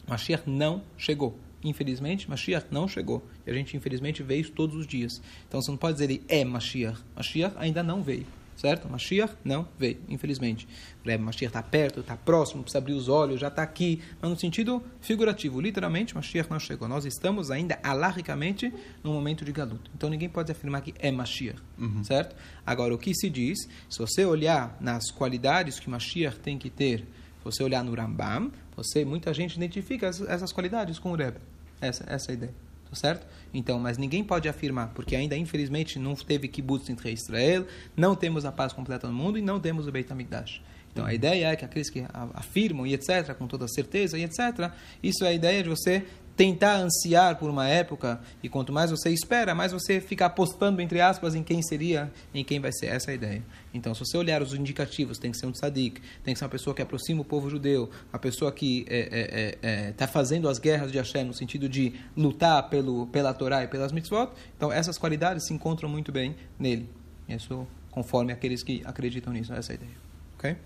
Mashiach 0.09 0.49
não 0.49 0.83
chegou. 0.97 1.39
Infelizmente, 1.63 2.29
Mashiach 2.29 2.67
não 2.71 2.87
chegou. 2.87 3.23
E 3.47 3.51
a 3.51 3.55
gente, 3.55 3.77
infelizmente, 3.77 4.23
vê 4.23 4.37
isso 4.37 4.53
todos 4.53 4.77
os 4.77 4.87
dias. 4.87 5.21
Então, 5.47 5.61
você 5.61 5.71
não 5.71 5.79
pode 5.79 5.95
dizer 5.95 6.05
ele 6.11 6.23
é 6.29 6.45
Mashiach. 6.45 7.01
Mashiach 7.17 7.55
ainda 7.59 7.83
não 7.83 8.03
veio. 8.03 8.27
Certo? 8.57 8.89
Mashiach 8.89 9.35
não 9.45 9.69
veio, 9.79 10.01
infelizmente. 10.09 10.67
O 11.05 11.23
Mashiach 11.23 11.47
está 11.47 11.63
perto, 11.63 12.01
está 12.01 12.17
próximo, 12.17 12.65
precisa 12.65 12.79
abrir 12.79 12.93
os 12.93 13.09
olhos, 13.09 13.39
já 13.39 13.47
está 13.47 13.63
aqui. 13.63 14.03
Mas 14.21 14.31
no 14.31 14.37
sentido 14.37 14.83
figurativo, 15.01 15.61
literalmente, 15.61 16.13
Mashiach 16.13 16.51
não 16.51 16.59
chegou. 16.59 16.89
Nós 16.89 17.05
estamos 17.05 17.53
ainda, 17.53 17.79
alarricamente, 17.85 18.73
no 19.05 19.13
momento 19.13 19.45
de 19.45 19.53
galuto. 19.53 19.89
Então, 19.95 20.11
ninguém 20.11 20.29
pode 20.29 20.51
afirmar 20.51 20.81
que 20.81 20.93
é 20.99 21.13
Mashiach. 21.13 21.61
Uhum. 21.79 22.03
Certo? 22.03 22.35
Agora, 22.67 22.93
o 22.93 22.99
que 22.99 23.15
se 23.15 23.31
diz, 23.31 23.69
se 23.89 23.99
você 23.99 24.25
olhar 24.25 24.77
nas 24.81 25.09
qualidades 25.13 25.79
que 25.79 25.89
Mashiach 25.89 26.41
tem 26.41 26.59
que 26.59 26.69
ter, 26.69 27.07
você 27.45 27.63
olhar 27.63 27.83
no 27.85 27.95
Rambam, 27.95 28.51
você, 28.77 29.05
muita 29.05 29.33
gente 29.33 29.57
identifica 29.57 30.07
essas 30.07 30.53
qualidades 30.53 30.99
com 30.99 31.13
o 31.13 31.15
Rebbe. 31.15 31.39
Essa, 31.81 32.05
essa 32.07 32.31
é 32.31 32.33
a 32.33 32.35
ideia. 32.35 32.55
Tá 32.89 32.97
certo? 32.97 33.27
Então, 33.53 33.79
mas 33.79 33.99
ninguém 33.99 34.25
pode 34.25 34.49
afirmar, 34.49 34.89
porque 34.95 35.15
ainda 35.15 35.37
infelizmente 35.37 35.99
não 35.99 36.15
teve 36.15 36.49
kibbutz 36.49 36.89
entre 36.89 37.13
Israel, 37.13 37.67
não 37.95 38.17
temos 38.17 38.47
a 38.47 38.53
paz 38.53 38.73
completa 38.73 39.07
no 39.07 39.13
mundo 39.13 39.39
e 39.39 39.43
não 39.43 39.61
temos 39.61 39.87
o 39.87 39.93
Beit 39.93 40.11
HaMikdash. 40.11 40.63
Então, 40.93 41.05
a 41.05 41.15
ideia 41.15 41.49
é 41.49 41.57
que 41.57 41.65
aqueles 41.65 41.91
que 41.91 42.05
afirmam 42.35 42.87
e 42.87 42.95
etc., 42.95 43.35
com 43.35 43.47
toda 43.47 43.69
certeza 43.69 44.19
e 44.19 44.25
etc., 44.25 44.73
isso 45.03 45.25
é 45.25 45.29
a 45.29 45.33
ideia 45.33 45.63
de 45.63 45.69
você 45.69 46.05
tentar 46.39 46.77
ansiar 46.77 47.37
por 47.37 47.51
uma 47.51 47.67
época, 47.69 48.21
e 48.41 48.49
quanto 48.49 48.73
mais 48.73 48.93
você 48.93 49.11
espera, 49.11 49.57
mais 49.57 49.73
você 49.73 50.01
fica 50.01 50.27
apostando, 50.27 50.81
entre 50.81 51.01
aspas, 51.01 51.35
em 51.35 51.43
quem 51.43 51.61
seria, 51.61 52.13
em 52.33 52.45
quem 52.45 52.61
vai 52.61 52.71
ser. 52.73 52.87
Essa 52.87 53.11
é 53.11 53.13
a 53.13 53.15
ideia. 53.17 53.43
Então, 53.75 53.93
se 53.93 53.99
você 53.99 54.17
olhar 54.17 54.41
os 54.41 54.55
indicativos, 54.55 55.19
tem 55.19 55.33
que 55.33 55.37
ser 55.37 55.47
um 55.47 55.51
tzadik, 55.51 56.01
tem 56.23 56.33
que 56.33 56.39
ser 56.39 56.45
uma 56.45 56.51
pessoa 56.51 56.77
que 56.77 56.81
aproxima 56.81 57.23
o 57.23 57.25
povo 57.25 57.51
judeu, 57.51 57.91
uma 58.13 58.21
pessoa 58.21 58.53
que 58.53 58.83
está 58.83 58.95
é, 58.95 59.59
é, 59.63 59.91
é, 59.91 59.95
é 59.99 60.07
fazendo 60.07 60.49
as 60.49 60.61
guerras 60.61 60.93
de 60.93 60.99
Hashem, 60.99 61.25
no 61.25 61.35
sentido 61.35 61.69
de 61.69 61.95
lutar 62.17 62.71
pelo, 62.71 63.09
pela 63.09 63.35
Torá 63.35 63.65
e 63.65 63.67
pelas 63.67 63.91
mitzvot. 63.91 64.31
Então, 64.57 64.73
essas 64.73 64.97
qualidades 64.97 65.45
se 65.45 65.53
encontram 65.53 65.89
muito 65.89 66.13
bem 66.13 66.37
nele. 66.57 66.89
Isso 67.29 67.67
conforme 67.91 68.33
aqueles 68.33 68.63
que 68.63 68.81
acreditam 68.85 69.33
nisso. 69.33 69.53
Essa 69.53 69.73
é 69.73 69.75
a 69.75 69.77
ideia. 69.77 69.97
Ok? 70.37 70.57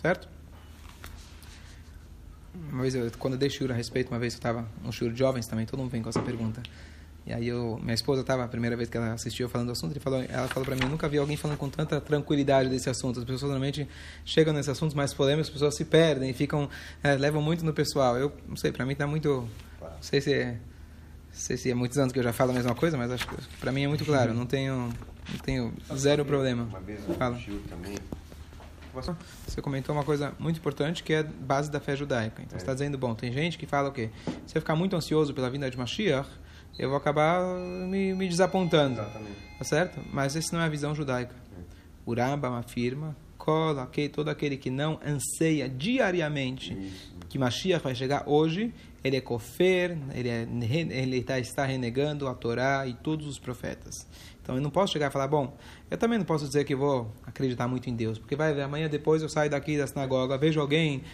Certo? 0.00 0.28
Uma 2.70 2.82
vez, 2.82 2.94
eu, 2.94 3.10
quando 3.18 3.34
eu 3.34 3.38
dei 3.38 3.50
shur 3.50 3.70
a 3.70 3.74
respeito, 3.74 4.08
uma 4.08 4.18
vez 4.18 4.34
eu 4.34 4.38
estava 4.38 4.66
no 4.82 4.92
shur 4.92 5.12
de 5.12 5.18
jovens 5.18 5.46
também, 5.46 5.66
todo 5.66 5.78
mundo 5.78 5.90
vem 5.90 6.02
com 6.02 6.08
essa 6.08 6.22
pergunta. 6.22 6.62
E 7.26 7.32
aí 7.32 7.48
eu, 7.48 7.78
minha 7.82 7.94
esposa 7.94 8.22
estava, 8.22 8.42
a 8.44 8.48
primeira 8.48 8.74
vez 8.74 8.88
que 8.88 8.96
ela 8.96 9.12
assistiu 9.12 9.48
falando 9.50 9.66
do 9.66 9.72
assunto, 9.72 9.92
ele 9.92 10.00
falou, 10.00 10.24
ela 10.26 10.48
falou 10.48 10.64
para 10.64 10.74
mim, 10.74 10.82
eu 10.84 10.88
nunca 10.88 11.06
vi 11.08 11.18
alguém 11.18 11.36
falando 11.36 11.58
com 11.58 11.68
tanta 11.68 12.00
tranquilidade 12.00 12.70
desse 12.70 12.88
assunto. 12.88 13.18
As 13.18 13.24
pessoas 13.24 13.50
normalmente 13.50 13.86
chegam 14.24 14.54
nesses 14.54 14.70
assuntos 14.70 14.94
mais 14.94 15.12
polêmicos, 15.12 15.48
as 15.48 15.52
pessoas 15.52 15.76
se 15.76 15.84
perdem, 15.84 16.32
ficam, 16.32 16.70
é, 17.02 17.16
levam 17.16 17.42
muito 17.42 17.64
no 17.64 17.74
pessoal. 17.74 18.16
Eu 18.16 18.32
não 18.48 18.56
sei, 18.56 18.72
para 18.72 18.86
mim 18.86 18.92
está 18.92 19.06
muito, 19.06 19.46
não 19.80 19.90
sei 20.00 20.22
se 20.22 20.32
é, 20.32 20.58
sei 21.30 21.56
se 21.58 21.70
é 21.70 21.74
muitos 21.74 21.98
anos 21.98 22.12
que 22.12 22.18
eu 22.18 22.22
já 22.22 22.32
falo 22.32 22.52
a 22.52 22.54
mesma 22.54 22.74
coisa, 22.74 22.96
mas 22.96 23.10
acho 23.10 23.28
que 23.28 23.36
para 23.60 23.72
mim 23.72 23.84
é 23.84 23.88
muito 23.88 24.06
claro. 24.06 24.32
Não 24.32 24.46
tenho, 24.46 24.88
não 25.30 25.38
tenho 25.44 25.74
zero 25.94 26.24
problema. 26.24 26.62
Uma 26.62 26.80
vez 26.80 27.00
Fala. 27.18 27.38
também, 27.68 27.96
você 29.46 29.62
comentou 29.62 29.94
uma 29.94 30.04
coisa 30.04 30.34
muito 30.38 30.58
importante 30.58 31.02
que 31.02 31.12
é 31.12 31.20
a 31.20 31.22
base 31.22 31.70
da 31.70 31.80
fé 31.80 31.96
judaica. 31.96 32.42
Então, 32.42 32.56
é. 32.56 32.58
você 32.58 32.64
está 32.64 32.72
dizendo, 32.72 32.98
bom, 32.98 33.14
tem 33.14 33.32
gente 33.32 33.58
que 33.58 33.66
fala 33.66 33.88
o 33.88 33.92
quê? 33.92 34.10
Se 34.46 34.56
eu 34.56 34.60
ficar 34.60 34.76
muito 34.76 34.96
ansioso 34.96 35.32
pela 35.34 35.50
vinda 35.50 35.70
de 35.70 35.76
Mashiach, 35.76 36.28
eu 36.78 36.88
vou 36.88 36.98
acabar 36.98 37.42
me, 37.88 38.14
me 38.14 38.28
desapontando. 38.28 39.00
Exatamente. 39.00 39.48
Tá 39.58 39.64
certo? 39.64 40.00
Mas 40.12 40.36
essa 40.36 40.54
não 40.54 40.62
é 40.62 40.66
a 40.66 40.68
visão 40.68 40.94
judaica. 40.94 41.34
É. 41.34 41.62
O 42.06 42.14
Rambam 42.14 42.54
afirma, 42.54 43.16
cola, 43.36 43.90
todo 44.12 44.28
aquele 44.28 44.56
que 44.56 44.70
não 44.70 45.00
anseia 45.04 45.68
diariamente 45.68 46.72
Isso. 46.72 47.16
que 47.28 47.38
Mashiach 47.38 47.82
vai 47.82 47.94
chegar 47.94 48.24
hoje, 48.26 48.74
ele 49.02 49.16
é 49.16 49.20
kofer, 49.20 49.96
ele, 50.14 50.28
é, 50.28 50.46
ele 50.70 51.22
tá, 51.22 51.38
está 51.38 51.64
renegando 51.64 52.28
a 52.28 52.34
Torá 52.34 52.86
e 52.86 52.92
todos 52.94 53.26
os 53.26 53.38
profetas. 53.38 54.06
Então 54.48 54.56
eu 54.56 54.62
não 54.62 54.70
posso 54.70 54.94
chegar 54.94 55.08
e 55.08 55.10
falar, 55.10 55.28
bom, 55.28 55.54
eu 55.90 55.98
também 55.98 56.16
não 56.16 56.24
posso 56.24 56.46
dizer 56.46 56.64
que 56.64 56.74
vou 56.74 57.12
acreditar 57.26 57.68
muito 57.68 57.90
em 57.90 57.94
Deus, 57.94 58.18
porque 58.18 58.34
vai 58.34 58.54
ver, 58.54 58.62
amanhã 58.62 58.88
depois 58.88 59.20
eu 59.20 59.28
saio 59.28 59.50
daqui 59.50 59.76
da 59.76 59.86
sinagoga, 59.86 60.38
vejo 60.38 60.58
alguém 60.58 61.04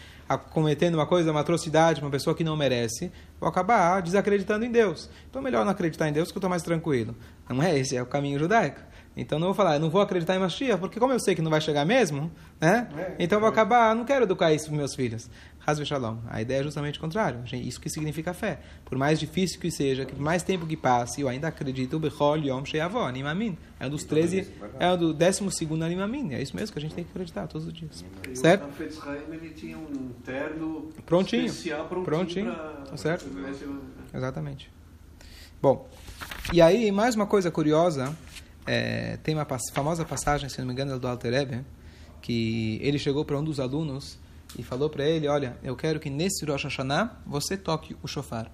cometendo 0.53 0.95
uma 0.95 1.05
coisa, 1.05 1.33
uma 1.33 1.41
atrocidade, 1.41 2.01
uma 2.01 2.13
pessoa 2.13 2.37
que 2.37 2.45
não 2.45 2.57
merece, 2.57 3.11
vou 3.41 3.49
acabar 3.49 4.01
desacreditando 4.03 4.65
em 4.65 4.71
Deus. 4.71 5.11
Então 5.29 5.43
é 5.43 5.45
melhor 5.45 5.65
não 5.65 5.73
acreditar 5.73 6.09
em 6.09 6.13
Deus 6.13 6.31
que 6.31 6.37
eu 6.37 6.39
estou 6.39 6.49
mais 6.49 6.63
tranquilo. 6.63 7.13
Não 7.49 7.61
é 7.61 7.77
esse, 7.77 7.97
é 7.97 8.03
o 8.03 8.07
caminho 8.07 8.39
judaico. 8.39 8.81
Então 9.17 9.39
não 9.41 9.49
vou 9.49 9.55
falar, 9.55 9.75
eu 9.75 9.81
não 9.81 9.91
vou 9.91 10.01
acreditar 10.01 10.37
em 10.37 10.39
Mashiach, 10.39 10.79
porque 10.79 11.01
como 11.01 11.13
eu 11.13 11.19
sei 11.19 11.35
que 11.35 11.43
não 11.43 11.51
vai 11.51 11.61
chegar 11.61 11.85
mesmo, 11.85 12.31
né? 12.61 12.89
É, 12.97 13.15
então 13.19 13.37
eu 13.37 13.41
vou 13.41 13.49
acabar, 13.49 13.95
não 13.97 14.05
quero 14.05 14.25
educar 14.25 14.53
isso 14.53 14.67
para 14.67 14.77
meus 14.77 14.95
filhos. 14.95 15.29
Hazve 15.67 15.85
Shalom. 15.85 16.19
A 16.29 16.43
ideia 16.43 16.61
é 16.61 16.63
justamente 16.63 16.99
o 16.99 17.01
contrário. 17.01 17.43
Isso 17.53 17.81
que 17.81 17.89
significa 17.89 18.35
fé. 18.35 18.61
Por 18.85 18.99
mais 18.99 19.19
difícil 19.19 19.59
que 19.59 19.71
seja, 19.71 20.05
que 20.05 20.15
mais 20.15 20.43
tempo 20.43 20.67
que 20.67 20.77
passe, 20.77 21.23
eu 21.23 21.29
ainda 21.29 21.49
acredito, 21.49 21.99
Bechol 21.99 22.37
Yom 22.39 22.65
Sheavó, 22.65 23.07
Animamin. 23.07 23.57
É 23.81 23.87
um 23.87 23.91
dos 23.91 24.05
13, 24.05 24.47
é 24.79 24.91
um 24.91 24.97
do 24.97 25.15
12 25.15 25.43
Animamin. 25.83 26.35
É 26.35 26.43
isso 26.43 26.55
mesmo 26.55 26.73
que 26.73 26.79
a 26.79 26.83
gente 26.83 26.95
tem 26.95 27.05
que 27.05 27.11
acreditar 27.11 27.47
todos 27.47 27.67
os 27.67 27.73
dias. 27.73 28.05
E 28.31 28.37
certo? 28.37 28.69
O 28.79 28.83
Israel, 28.85 29.23
ele 29.33 29.51
tinha 29.51 29.79
um 29.79 30.11
terno 30.25 30.91
prontinho. 31.07 31.47
especial 31.47 31.87
prontinho. 31.87 32.05
Prontinho. 32.05 32.53
Pra, 32.53 32.91
tá 32.91 32.97
certo? 32.97 33.27
Exatamente. 34.13 34.71
Bom, 35.63 35.89
e 36.53 36.61
aí, 36.61 36.93
mais 36.93 37.15
uma 37.15 37.27
coisa 37.27 37.51
curiosa, 37.51 38.15
é, 38.67 39.17
tem 39.23 39.35
uma 39.35 39.47
famosa 39.73 40.05
passagem, 40.05 40.49
se 40.51 40.59
não 40.59 40.67
me 40.67 40.73
engano, 40.73 40.99
do 40.99 41.09
Alter 41.09 41.33
Ebe, 41.33 41.65
que 42.21 42.79
ele 42.83 42.99
chegou 42.99 43.25
para 43.25 43.39
um 43.39 43.45
dos 43.45 43.59
alunos 43.59 44.19
e 44.59 44.63
falou 44.63 44.89
para 44.89 45.05
ele, 45.05 45.29
olha, 45.29 45.57
eu 45.63 45.77
quero 45.77 45.99
que 45.99 46.09
nesse 46.09 46.45
Rosh 46.45 46.65
Hashanah 46.65 47.21
você 47.27 47.57
toque 47.57 47.97
o 48.03 48.07
shofar. 48.07 48.51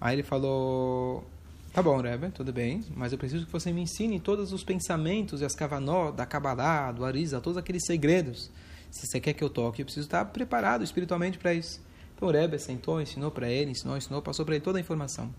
Aí 0.00 0.14
ele 0.14 0.22
falou, 0.22 1.24
tá 1.72 1.82
bom, 1.82 2.00
Rebbe, 2.00 2.30
tudo 2.30 2.52
bem, 2.52 2.84
mas 2.94 3.12
eu 3.12 3.18
preciso 3.18 3.46
que 3.46 3.52
você 3.52 3.72
me 3.72 3.82
ensine 3.82 4.20
todos 4.20 4.52
os 4.52 4.62
pensamentos 4.62 5.40
e 5.40 5.44
as 5.44 5.54
kavanó 5.54 6.10
da 6.10 6.24
Kabbalah, 6.24 6.92
do 6.92 7.04
Arisa, 7.04 7.40
todos 7.40 7.56
aqueles 7.56 7.84
segredos. 7.84 8.50
Se 8.90 9.06
você 9.06 9.20
quer 9.20 9.32
que 9.32 9.44
eu 9.44 9.50
toque, 9.50 9.82
eu 9.82 9.86
preciso 9.86 10.06
estar 10.06 10.24
preparado 10.26 10.82
espiritualmente 10.82 11.38
para 11.38 11.52
isso. 11.52 11.80
Então 12.14 12.28
o 12.28 12.30
Rebbe 12.30 12.58
sentou, 12.58 13.00
ensinou 13.00 13.30
para 13.30 13.48
ele, 13.48 13.72
ensinou, 13.72 13.96
ensinou, 13.96 14.22
passou 14.22 14.44
para 14.44 14.54
ele 14.54 14.64
toda 14.64 14.78
a 14.78 14.80
informação. 14.80 15.32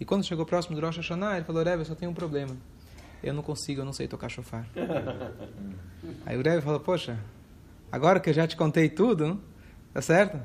E 0.00 0.04
quando 0.04 0.24
chegou 0.24 0.46
próximo 0.46 0.76
do 0.76 0.84
Rosh 0.84 0.96
Hashanah, 0.96 1.36
ele 1.36 1.44
falou, 1.44 1.62
Rebbe, 1.62 1.80
eu 1.82 1.86
só 1.86 1.94
tenho 1.94 2.10
um 2.10 2.14
problema. 2.14 2.56
Eu 3.22 3.34
não 3.34 3.42
consigo, 3.42 3.80
eu 3.80 3.84
não 3.84 3.92
sei 3.92 4.06
tocar 4.06 4.28
shofar. 4.28 4.66
Aí 6.24 6.36
o 6.36 6.42
Rebbe 6.42 6.62
falou, 6.62 6.78
poxa, 6.78 7.18
Agora 7.90 8.20
que 8.20 8.30
eu 8.30 8.34
já 8.34 8.46
te 8.46 8.56
contei 8.56 8.88
tudo, 8.88 9.40
tá 9.92 10.02
certo? 10.02 10.38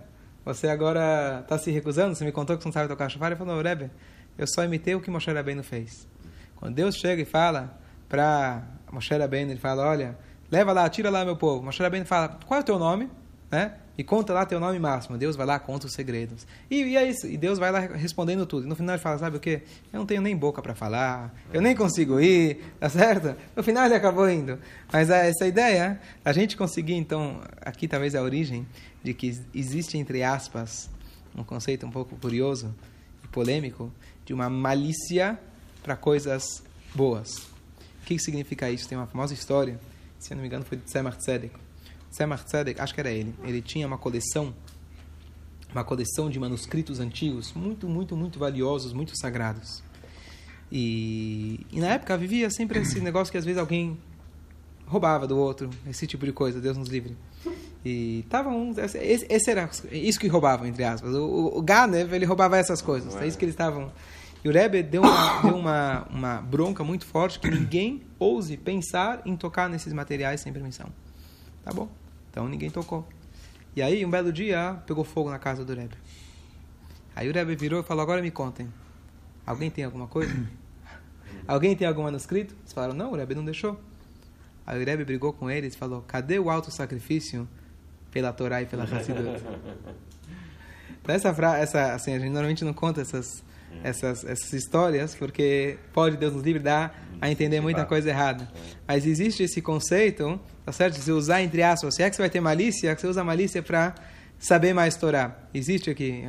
Você 0.45 0.67
agora 0.67 1.39
está 1.41 1.57
se 1.57 1.71
recusando? 1.71 2.15
Você 2.15 2.25
me 2.25 2.31
contou 2.31 2.57
que 2.57 2.63
você 2.63 2.69
não 2.69 2.73
sabe 2.73 2.87
tocar 2.87 3.09
chofar? 3.09 3.27
Ele 3.27 3.35
falou, 3.35 3.61
Rebbe, 3.61 3.89
eu 4.37 4.45
só 4.47 4.63
imitei 4.63 4.95
o 4.95 5.01
que 5.01 5.09
Moshe 5.09 5.31
Rabbeinu 5.31 5.63
fez. 5.63 6.07
Quando 6.55 6.75
Deus 6.75 6.95
chega 6.95 7.21
e 7.21 7.25
fala 7.25 7.77
para 8.07 8.63
Moshe 8.91 9.15
Rabbeinu, 9.15 9.51
ele 9.51 9.59
fala, 9.59 9.85
olha, 9.85 10.17
leva 10.51 10.71
lá, 10.71 10.89
tira 10.89 11.09
lá 11.09 11.23
meu 11.23 11.35
povo. 11.35 11.63
Moshe 11.63 11.81
Rabbeinu 11.81 12.05
fala, 12.05 12.37
qual 12.45 12.59
é 12.59 12.61
o 12.61 12.65
teu 12.65 12.79
nome? 12.79 13.09
Né? 13.51 13.73
E 13.97 14.03
conta 14.03 14.33
lá 14.33 14.45
teu 14.45 14.59
nome 14.59 14.79
máximo. 14.79 15.17
Deus 15.17 15.35
vai 15.35 15.45
lá, 15.45 15.59
conta 15.59 15.85
os 15.85 15.93
segredos. 15.93 16.47
E, 16.69 16.83
e, 16.83 16.97
é 16.97 17.07
isso. 17.07 17.27
E 17.27 17.37
Deus 17.37 17.59
vai 17.59 17.71
lá 17.71 17.79
respondendo 17.79 18.45
tudo. 18.45 18.65
E 18.65 18.69
no 18.69 18.75
final 18.75 18.95
ele 18.95 19.01
fala, 19.01 19.19
sabe 19.19 19.37
o 19.37 19.39
quê? 19.39 19.61
Eu 19.91 19.99
não 19.99 20.05
tenho 20.05 20.21
nem 20.21 20.35
boca 20.35 20.61
para 20.61 20.73
falar, 20.73 21.33
eu 21.51 21.61
nem 21.61 21.75
consigo 21.75 22.19
ir, 22.19 22.63
tá 22.79 22.89
certo? 22.89 23.35
No 23.55 23.61
final 23.61 23.85
ele 23.85 23.93
acabou 23.93 24.29
indo. 24.29 24.57
Mas 24.91 25.09
é 25.09 25.29
essa 25.29 25.45
ideia, 25.45 25.99
a 26.25 26.33
gente 26.33 26.57
conseguir, 26.57 26.95
então, 26.95 27.41
aqui 27.61 27.87
talvez 27.87 28.15
a 28.15 28.21
origem 28.21 28.65
de 29.03 29.13
que 29.13 29.39
existe, 29.53 29.97
entre 29.97 30.23
aspas, 30.23 30.89
um 31.35 31.43
conceito 31.43 31.85
um 31.85 31.91
pouco 31.91 32.15
curioso 32.15 32.73
e 33.23 33.27
polêmico, 33.27 33.91
de 34.25 34.33
uma 34.33 34.49
malícia 34.49 35.37
para 35.83 35.95
coisas 35.95 36.43
boas. 36.95 37.35
O 38.01 38.05
que 38.05 38.17
significa 38.17 38.69
isso? 38.71 38.87
Tem 38.87 38.97
uma 38.97 39.07
famosa 39.07 39.33
história, 39.33 39.79
se 40.17 40.31
eu 40.31 40.35
não 40.35 40.41
me 40.41 40.47
engano 40.47 40.63
foi 40.65 40.77
de 40.77 40.83
Tzemach 40.83 41.17
Tzedek, 41.17 41.53
Tzemach 42.13 42.45
Tzedek, 42.45 42.79
acho 42.79 42.93
que 42.93 42.99
era 42.99 43.11
ele, 43.11 43.33
ele 43.43 43.61
tinha 43.61 43.87
uma 43.87 43.97
coleção, 43.97 44.53
uma 45.71 45.83
coleção 45.83 46.29
de 46.29 46.39
manuscritos 46.39 46.99
antigos, 46.99 47.51
muito, 47.53 47.89
muito, 47.89 48.15
muito 48.15 48.37
valiosos, 48.37 48.93
muito 48.93 49.17
sagrados. 49.17 49.83
E, 50.71 51.65
e 51.71 51.79
na 51.79 51.87
época 51.87 52.15
vivia 52.17 52.49
sempre 52.49 52.79
esse 52.79 52.99
negócio 53.01 53.31
que 53.31 53.37
às 53.37 53.45
vezes 53.45 53.59
alguém 53.59 53.97
roubava 54.85 55.27
do 55.27 55.37
outro, 55.37 55.69
esse 55.89 56.05
tipo 56.05 56.25
de 56.25 56.31
coisa, 56.31 56.61
Deus 56.61 56.77
nos 56.77 56.87
livre. 56.87 57.17
E 57.83 58.19
estavam. 58.19 58.73
Esse, 58.77 59.27
esse, 59.29 59.51
era 59.51 59.69
isso 59.91 60.19
que 60.19 60.27
roubavam, 60.27 60.65
entre 60.65 60.83
aspas. 60.83 61.13
O, 61.13 61.51
o, 61.57 61.61
Ganev, 61.61 62.13
ele 62.13 62.25
roubava 62.25 62.57
essas 62.57 62.81
coisas. 62.81 63.13
É 63.17 63.27
isso 63.27 63.37
que 63.37 63.43
eles 63.43 63.53
estavam. 63.53 63.91
E 64.43 64.47
o 64.47 64.51
Rebbe 64.51 64.83
deu, 64.83 65.01
uma, 65.01 65.41
deu 65.41 65.55
uma, 65.55 66.07
uma 66.09 66.41
bronca 66.41 66.83
muito 66.83 67.05
forte 67.05 67.39
que 67.39 67.49
ninguém 67.49 68.01
ouse 68.19 68.55
pensar 68.55 69.21
em 69.25 69.35
tocar 69.35 69.69
nesses 69.69 69.91
materiais 69.91 70.41
sem 70.41 70.53
permissão. 70.53 70.87
Tá 71.63 71.71
bom? 71.73 71.89
Então 72.33 72.47
ninguém 72.47 72.71
tocou. 72.71 73.07
E 73.75 73.81
aí, 73.81 74.03
um 74.03 74.09
belo 74.09 74.33
dia, 74.33 74.81
pegou 74.87 75.03
fogo 75.03 75.29
na 75.29 75.37
casa 75.37 75.63
do 75.63 75.71
Rebbe. 75.71 75.95
Aí 77.15 77.29
o 77.29 77.31
Rebbe 77.31 77.55
virou 77.55 77.81
e 77.81 77.83
falou: 77.83 78.01
Agora 78.01 78.23
me 78.23 78.31
contem. 78.31 78.73
Alguém 79.45 79.69
tem 79.69 79.83
alguma 79.83 80.07
coisa? 80.07 80.33
Alguém 81.47 81.75
tem 81.75 81.87
algum 81.87 82.01
manuscrito? 82.01 82.55
Eles 82.61 82.73
falaram: 82.73 82.95
Não, 82.95 83.11
o 83.11 83.15
Rebbe 83.15 83.35
não 83.35 83.45
deixou. 83.45 83.79
Aí 84.65 84.81
o 84.81 84.83
Rebbe 84.83 85.05
brigou 85.05 85.31
com 85.31 85.47
eles 85.47 85.75
e 85.75 85.77
falou: 85.77 86.01
Cadê 86.07 86.39
o 86.39 86.49
alto 86.49 86.71
sacrifício 86.71 87.47
pela 88.09 88.33
Torá 88.33 88.63
e 88.63 88.65
pela 88.65 88.83
Hassidut? 88.83 89.43
Essa 91.07 91.33
frase, 91.33 91.63
essa, 91.63 91.93
assim, 91.93 92.13
a 92.13 92.19
gente 92.19 92.31
normalmente 92.31 92.63
não 92.63 92.73
conta 92.73 93.01
essas, 93.01 93.43
essas, 93.83 94.23
essas 94.23 94.53
histórias 94.53 95.15
porque 95.15 95.77
pode, 95.93 96.17
Deus 96.17 96.33
nos 96.33 96.43
livre, 96.43 96.61
dar 96.61 97.07
a 97.19 97.29
entender 97.29 97.61
muita 97.61 97.85
coisa 97.85 98.09
errada. 98.09 98.51
Mas 98.87 99.05
existe 99.05 99.43
esse 99.43 99.61
conceito 99.61 100.39
Tá 100.65 100.71
certo? 100.71 100.95
Se 100.95 101.11
usar 101.11 101.41
entre 101.41 101.61
aspas, 101.61 101.95
se 101.95 102.03
é 102.03 102.09
que 102.09 102.15
você 102.15 102.21
vai 102.21 102.29
ter 102.29 102.39
malícia, 102.39 102.95
você 102.97 103.07
usa 103.07 103.23
malícia 103.23 103.61
para 103.61 103.93
saber 104.39 104.73
mais 104.73 104.95
Torá. 104.95 105.37
Existe 105.53 105.89
aqui 105.89 106.23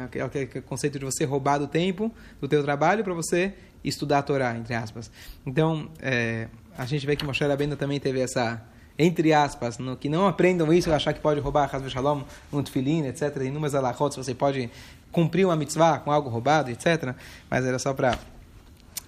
o 0.59 0.63
conceito 0.63 0.99
de 0.99 1.05
você 1.05 1.25
roubar 1.25 1.59
do 1.59 1.69
tempo 1.69 2.13
do 2.41 2.49
teu 2.49 2.63
trabalho 2.63 3.05
para 3.05 3.15
você 3.15 3.55
estudar 3.85 4.19
a 4.19 4.23
Torá, 4.23 4.57
entre 4.57 4.75
aspas. 4.75 5.11
Então, 5.47 5.89
é, 6.01 6.49
a 6.77 6.85
gente 6.85 7.07
vê 7.07 7.15
que 7.15 7.25
Moshe 7.25 7.45
Rabbeinu 7.45 7.77
também 7.77 8.01
teve 8.01 8.21
essa, 8.21 8.61
entre 8.99 9.33
aspas, 9.33 9.79
no, 9.79 9.97
que 9.97 10.09
não 10.09 10.27
aprendam 10.27 10.73
isso, 10.73 10.93
achar 10.93 11.13
que 11.13 11.21
pode 11.21 11.41
roubar 11.41 11.69
Hasbe 11.75 11.91
Shalom, 11.91 12.23
um 12.53 12.63
tefilin, 12.63 13.07
etc. 13.07 13.37
Inúmeras 13.43 13.75
alahots, 13.75 14.17
você 14.17 14.35
pode 14.35 14.71
cumprir 15.11 15.45
uma 15.45 15.57
mitzvah 15.57 15.99
com 15.99 16.11
algo 16.11 16.29
roubado, 16.29 16.71
etc. 16.71 17.15
Mas 17.51 17.65
era 17.65 17.79
só 17.79 17.93
para... 17.93 18.19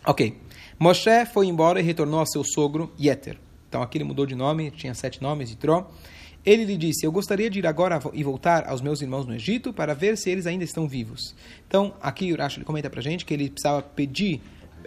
Ok. 0.05 0.37
Moshe 0.79 1.25
foi 1.33 1.47
embora 1.47 1.81
e 1.81 1.83
retornou 1.83 2.21
ao 2.21 2.27
seu 2.27 2.45
sogro 2.45 2.93
Yeter. 3.01 3.39
Então 3.69 3.83
aqui 3.83 3.99
ele 3.99 4.05
mudou 4.05 4.27
de 4.27 4.35
nome, 4.35 4.71
tinha 4.71 4.95
sete 4.95 5.23
nomes, 5.23 5.55
Tró. 5.55 5.91
Ele 6.45 6.65
lhe 6.65 6.77
disse: 6.77 7.05
Eu 7.05 7.11
gostaria 7.11 7.51
de 7.51 7.59
ir 7.59 7.67
agora 7.67 8.01
e 8.13 8.23
voltar 8.23 8.69
aos 8.69 8.81
meus 8.81 9.03
irmãos 9.03 9.27
no 9.27 9.35
Egito 9.35 9.73
para 9.73 9.95
ver 9.95 10.17
se 10.17 10.31
eles 10.31 10.47
ainda 10.47 10.63
estão 10.63 10.87
vivos. 10.87 11.35
Então, 11.67 11.95
aqui 12.01 12.33
o 12.33 12.37
Rashi 12.37 12.63
comenta 12.63 12.89
para 12.89 13.03
gente 13.03 13.25
que 13.25 13.35
ele 13.35 13.51
precisava 13.51 13.83
pedir 13.83 14.41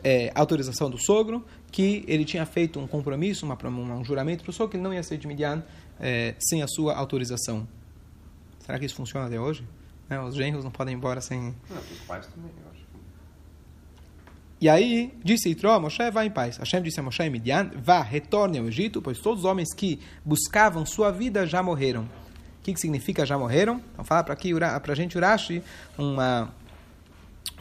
é, 0.03 0.31
autorização 0.35 0.89
do 0.89 0.97
sogro, 0.97 1.45
que 1.71 2.03
ele 2.07 2.25
tinha 2.25 2.45
feito 2.45 2.79
um 2.79 2.87
compromisso, 2.87 3.45
uma, 3.45 3.57
um 3.67 4.03
juramento 4.03 4.43
para 4.43 4.51
o 4.51 4.53
sogro 4.53 4.71
que 4.71 4.77
ele 4.77 4.83
não 4.83 4.93
ia 4.93 5.03
ser 5.03 5.17
de 5.17 5.27
Midian 5.27 5.63
é, 5.99 6.35
sem 6.39 6.61
a 6.61 6.67
sua 6.67 6.95
autorização. 6.95 7.67
Será 8.59 8.77
que 8.79 8.85
isso 8.85 8.95
funciona 8.95 9.27
até 9.27 9.39
hoje? 9.39 9.63
Né? 10.09 10.19
Os 10.19 10.35
genros 10.35 10.63
não 10.63 10.71
podem 10.71 10.93
ir 10.93 10.97
embora 10.97 11.21
sem. 11.21 11.55
Não, 11.69 11.77
os 11.77 11.99
pais 12.07 12.27
também, 12.27 12.51
eu 12.63 12.71
acho. 12.71 12.79
E 14.61 14.67
aí 14.67 15.13
disse 15.23 15.49
Itró, 15.49 15.79
Moshe, 15.79 16.11
vá 16.11 16.25
em 16.25 16.31
paz. 16.31 16.57
Hashem 16.57 16.81
disse 16.81 16.99
a 16.99 17.03
Moshe 17.03 17.23
e 17.23 17.29
Midian, 17.29 17.71
vá, 17.75 18.01
retorne 18.01 18.57
ao 18.57 18.67
Egito, 18.67 19.01
pois 19.01 19.19
todos 19.19 19.39
os 19.39 19.45
homens 19.45 19.73
que 19.73 19.99
buscavam 20.25 20.85
sua 20.85 21.11
vida 21.11 21.47
já 21.47 21.63
morreram. 21.63 22.03
O 22.03 22.61
que, 22.61 22.73
que 22.73 22.79
significa 22.79 23.25
já 23.25 23.37
morreram? 23.37 23.81
Então 23.93 24.03
fala 24.03 24.23
para 24.23 24.33
aqui, 24.33 24.53
para 24.53 24.91
a 24.91 24.95
gente, 24.95 25.17
Urashi, 25.17 25.63
uma, 25.97 26.53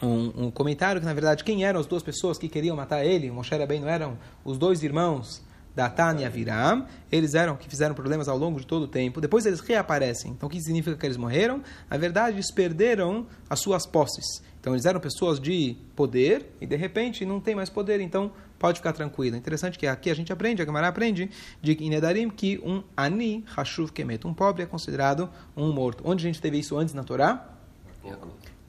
um, 0.01 0.45
um, 0.45 0.51
comentário 0.51 0.99
que, 0.99 1.05
na 1.05 1.13
verdade, 1.13 1.43
quem 1.43 1.63
eram 1.63 1.79
as 1.79 1.85
duas 1.85 2.03
pessoas 2.03 2.37
que 2.37 2.47
queriam 2.47 2.75
matar 2.75 3.05
ele? 3.05 3.29
Moshe 3.31 3.65
bem 3.65 3.79
não 3.79 3.87
eram 3.87 4.17
os 4.43 4.57
dois 4.57 4.83
irmãos 4.83 5.41
Datan 5.75 6.17
e 6.19 6.25
Aviram, 6.25 6.85
eles 7.11 7.33
eram 7.33 7.55
que 7.55 7.69
fizeram 7.69 7.95
problemas 7.95 8.27
ao 8.27 8.37
longo 8.37 8.59
de 8.59 8.65
todo 8.65 8.83
o 8.83 8.87
tempo. 8.87 9.21
Depois 9.21 9.45
eles 9.45 9.59
reaparecem. 9.59 10.31
Então 10.31 10.47
o 10.47 10.51
que 10.51 10.59
significa 10.59 10.95
que 10.97 11.05
eles 11.05 11.17
morreram? 11.17 11.61
Na 11.89 11.97
verdade, 11.97 12.35
eles 12.35 12.51
perderam 12.51 13.25
as 13.49 13.59
suas 13.59 13.85
posses. 13.85 14.43
Então 14.59 14.73
eles 14.73 14.85
eram 14.85 14.99
pessoas 14.99 15.39
de 15.39 15.77
poder 15.95 16.45
e 16.59 16.65
de 16.65 16.75
repente 16.75 17.25
não 17.25 17.39
tem 17.39 17.55
mais 17.55 17.69
poder, 17.69 18.01
então 18.01 18.31
pode 18.57 18.79
ficar 18.79 18.91
tranquilo. 18.91 19.37
Interessante 19.37 19.79
que 19.79 19.87
aqui 19.87 20.09
a 20.09 20.13
gente 20.13 20.33
aprende, 20.33 20.61
a 20.61 20.65
Gemara 20.65 20.89
aprende 20.89 21.29
de 21.61 21.77
Inedarim 21.79 22.29
que 22.29 22.59
um 22.59 22.83
ani 22.97 23.45
hashuv 23.55 23.91
kemet, 23.93 24.27
um 24.27 24.33
pobre 24.33 24.63
é 24.63 24.65
considerado 24.65 25.29
um 25.55 25.71
morto. 25.71 26.03
Onde 26.05 26.25
a 26.25 26.27
gente 26.27 26.41
teve 26.41 26.59
isso 26.59 26.77
antes 26.77 26.93
na 26.93 27.03
Torá? 27.03 27.55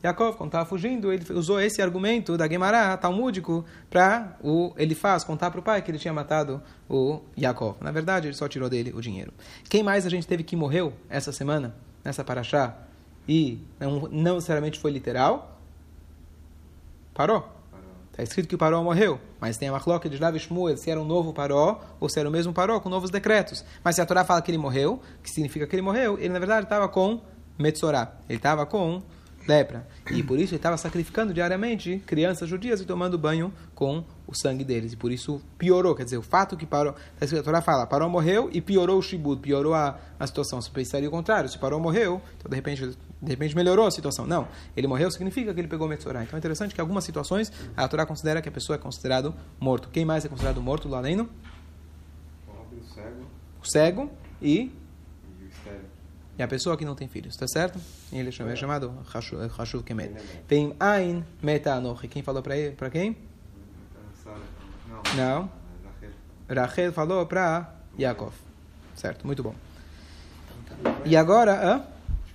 Yaakov, 0.03 0.37
quando 0.37 0.49
estava 0.49 0.65
fugindo, 0.65 1.13
ele 1.13 1.25
usou 1.33 1.61
esse 1.61 1.83
argumento 1.83 2.37
da 2.37 2.49
Gemara 2.49 2.97
talmúdico 2.97 3.65
para 3.91 4.37
o 4.43 4.73
ele 4.77 4.95
faz 4.95 5.25
contar 5.25 5.51
para 5.51 5.61
o 5.61 5.63
pai 5.63 5.83
que 5.83 5.91
ele 5.91 5.99
tinha 5.99 6.13
matado 6.13 6.63
o 6.89 7.21
Yaakov. 7.39 7.77
Na 7.81 7.93
verdade, 7.93 8.29
ele 8.29 8.35
só 8.35 8.49
tirou 8.49 8.71
dele 8.71 8.93
o 8.95 9.01
dinheiro. 9.01 9.33
Quem 9.69 9.83
mais 9.83 10.07
a 10.07 10.09
gente 10.09 10.27
teve 10.27 10.43
que 10.43 10.57
morreu 10.57 10.95
essa 11.09 11.33
semana, 11.33 11.75
nessa 12.03 12.25
paraxá, 12.25 12.77
e 13.29 13.59
não, 13.79 14.09
não 14.11 14.35
necessariamente 14.37 14.79
foi 14.79 14.91
literal? 14.91 15.61
Paró. 17.13 17.61
Está 18.11 18.23
escrito 18.23 18.49
que 18.49 18.55
o 18.55 18.59
Paró 18.59 18.83
morreu, 18.83 19.21
mas 19.41 19.57
tem 19.57 19.69
a 19.69 19.73
machloca 19.73 20.09
de 20.09 20.17
Rav 20.17 20.37
Shmuel 20.39 20.77
se 20.77 20.91
era 20.91 21.01
um 21.01 21.05
novo 21.05 21.33
Paró 21.33 21.81
ou 22.01 22.09
se 22.09 22.19
era 22.19 22.29
o 22.29 22.33
mesmo 22.33 22.53
Paró 22.53 22.81
com 22.81 22.89
novos 22.89 23.11
decretos. 23.11 23.65
Mas 23.85 23.95
se 23.95 24.01
a 24.01 24.07
Torá 24.07 24.25
fala 24.25 24.43
que 24.43 24.51
ele 24.51 24.59
morreu, 24.59 25.01
que 25.23 25.31
significa 25.31 25.67
que 25.67 25.75
ele 25.75 25.83
morreu, 25.83 26.19
ele 26.19 26.31
na 26.31 26.39
verdade 26.39 26.65
estava 26.65 26.89
com 26.89 27.21
Metzorá. 27.59 28.13
Ele 28.29 28.39
estava 28.39 28.67
com 28.67 29.03
lepra. 29.47 29.87
E 30.11 30.23
por 30.23 30.39
isso 30.39 30.53
ele 30.53 30.57
estava 30.59 30.77
sacrificando 30.77 31.33
diariamente 31.33 32.03
crianças 32.07 32.49
judias 32.49 32.81
e 32.81 32.85
tomando 32.85 33.19
banho 33.19 33.53
com 33.75 34.05
o 34.27 34.35
sangue 34.35 34.65
deles. 34.65 34.93
E 34.93 34.97
por 34.97 35.11
isso 35.11 35.41
piorou. 35.59 35.95
Quer 35.95 36.05
dizer, 36.05 36.19
o 36.19 36.23
fato 36.23 36.57
que 36.57 36.67
parou. 36.67 36.95
A 37.21 37.25
escritura 37.25 37.61
fala, 37.61 37.87
parou 37.87 38.09
morreu 38.09 38.49
e 38.53 38.61
piorou 38.61 38.99
o 38.99 39.03
shibud, 39.03 39.41
piorou 39.41 39.75
a, 39.75 39.99
a 40.19 40.27
situação. 40.27 40.61
Se 40.61 40.71
pensaria 40.71 41.09
o 41.09 41.11
contrário, 41.11 41.49
se 41.49 41.59
parou 41.59 41.81
morreu, 41.81 42.21
então 42.39 42.49
de 42.49 42.57
repente, 42.57 42.87
de 42.87 43.31
repente 43.31 43.55
melhorou 43.57 43.87
a 43.87 43.91
situação. 43.91 44.27
Não. 44.27 44.47
Ele 44.77 44.87
morreu 44.87 45.11
significa 45.11 45.53
que 45.53 45.61
ele 45.61 45.69
pegou 45.69 45.89
Metzorah. 45.89 46.23
Então 46.23 46.37
é 46.37 46.39
interessante 46.39 46.75
que 46.75 46.81
em 46.81 46.83
algumas 46.83 47.05
situações 47.05 47.53
a 47.77 47.87
Torá 47.89 48.07
considera 48.07 48.41
que 48.41 48.49
a 48.49 48.53
pessoa 48.53 48.77
é 48.77 48.79
considerado 48.79 49.35
morto. 49.59 49.89
Quem 49.91 50.05
mais 50.05 50.25
é 50.25 50.29
considerado 50.29 50.61
morto 50.63 50.89
lá 50.89 50.99
além? 50.99 51.21
O 51.21 51.29
cego. 52.95 53.27
O 53.63 53.71
cego 53.71 54.11
e. 54.41 54.73
e 56.41 56.43
a 56.43 56.49
pessoa 56.49 56.75
que 56.75 56.87
não 56.87 56.95
tem 56.95 57.07
filhos, 57.07 57.37
tá 57.37 57.47
certo? 57.47 57.79
Ele 58.11 58.31
é 58.31 58.33
chamado- 58.33 58.53
é 58.55 58.57
chamado 58.57 58.95
Hashuv 59.59 59.85
Kemet. 59.85 60.15
Tem 60.49 60.75
Ain 60.81 61.23
Meta 61.43 61.75
Anochi. 61.75 62.09
Quem 62.09 62.23
falou 62.23 62.43
para 62.43 62.57
ele? 62.57 62.75
Para 62.75 62.89
quem? 62.89 63.15
Então, 64.25 64.35
Não. 65.17 65.51
Rachel. 65.85 66.63
Rachel 66.65 66.93
falou 66.95 67.27
para 67.27 67.75
Yaakov. 67.99 68.33
Certo, 68.95 69.27
muito 69.27 69.43
bom. 69.43 69.55
E 71.05 71.15
agora, 71.15 71.53
hã? 71.63 71.83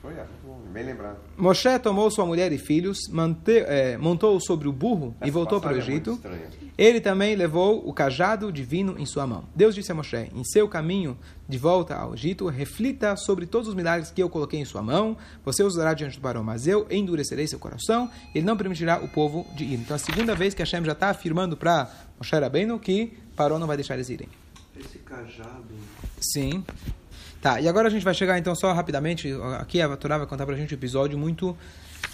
Foi, 0.05 0.13
foi, 0.13 0.71
bem 0.71 0.85
lembrado. 0.85 1.17
Moshe 1.35 1.79
tomou 1.79 2.11
sua 2.11 2.27
mulher 2.27 2.51
e 2.51 2.59
filhos, 2.59 2.99
mante, 3.09 3.57
eh, 3.57 3.97
montou 3.97 4.39
sobre 4.39 4.67
o 4.67 4.71
burro 4.71 5.15
e 5.19 5.23
Essa 5.23 5.31
voltou 5.31 5.59
para 5.59 5.73
o 5.73 5.75
é 5.75 5.79
Egito. 5.79 6.11
estranha. 6.11 6.47
Ele 6.77 7.01
também 7.01 7.35
levou 7.35 7.87
o 7.87 7.91
cajado 7.91 8.51
divino 8.51 8.99
em 8.99 9.05
sua 9.05 9.25
mão. 9.25 9.45
Deus 9.55 9.73
disse 9.73 9.91
a 9.91 9.95
Moshe: 9.95 10.29
Em 10.35 10.43
seu 10.43 10.67
caminho 10.67 11.17
de 11.49 11.57
volta 11.57 11.95
ao 11.95 12.13
Egito, 12.13 12.47
reflita 12.47 13.15
sobre 13.15 13.47
todos 13.47 13.67
os 13.67 13.73
milagres 13.73 14.11
que 14.11 14.21
eu 14.21 14.29
coloquei 14.29 14.59
em 14.59 14.65
sua 14.65 14.83
mão. 14.83 15.17
Você 15.43 15.63
os 15.63 15.73
usará 15.73 15.95
diante 15.95 16.17
do 16.17 16.21
Barão, 16.21 16.43
mas 16.43 16.67
eu 16.67 16.85
endurecerei 16.91 17.47
seu 17.47 17.57
coração. 17.57 18.11
Ele 18.35 18.45
não 18.45 18.55
permitirá 18.55 18.99
o 18.99 19.07
povo 19.07 19.47
de 19.55 19.63
ir. 19.63 19.79
Então, 19.79 19.95
a 19.95 19.99
segunda 19.99 20.35
vez 20.35 20.53
que 20.53 20.61
Hashem 20.61 20.85
já 20.85 20.91
está 20.91 21.09
afirmando 21.09 21.57
para 21.57 21.89
Moshe 22.19 22.35
Rabbeinu 22.35 22.77
que 22.77 23.13
Paró 23.35 23.57
não 23.57 23.65
vai 23.65 23.77
deixar 23.77 23.95
eles 23.95 24.09
irem. 24.09 24.29
Esse 24.77 24.99
cajado. 24.99 25.73
Sim. 26.19 26.63
Tá, 27.45 27.61
e 27.61 27.69
agora 27.69 27.89
a 27.89 27.91
gente 27.91 28.03
vai 28.03 28.15
chegar 28.15 28.39
então 28.39 28.55
só 28.55 28.73
rapidamente. 28.73 29.31
Aqui 29.59 29.79
a 29.79 29.95
Torá 29.95 30.17
vai 30.17 30.25
contar 30.25 30.47
pra 30.47 30.55
gente 30.55 30.73
um 30.73 30.77
episódio 30.79 31.15
muito, 31.15 31.55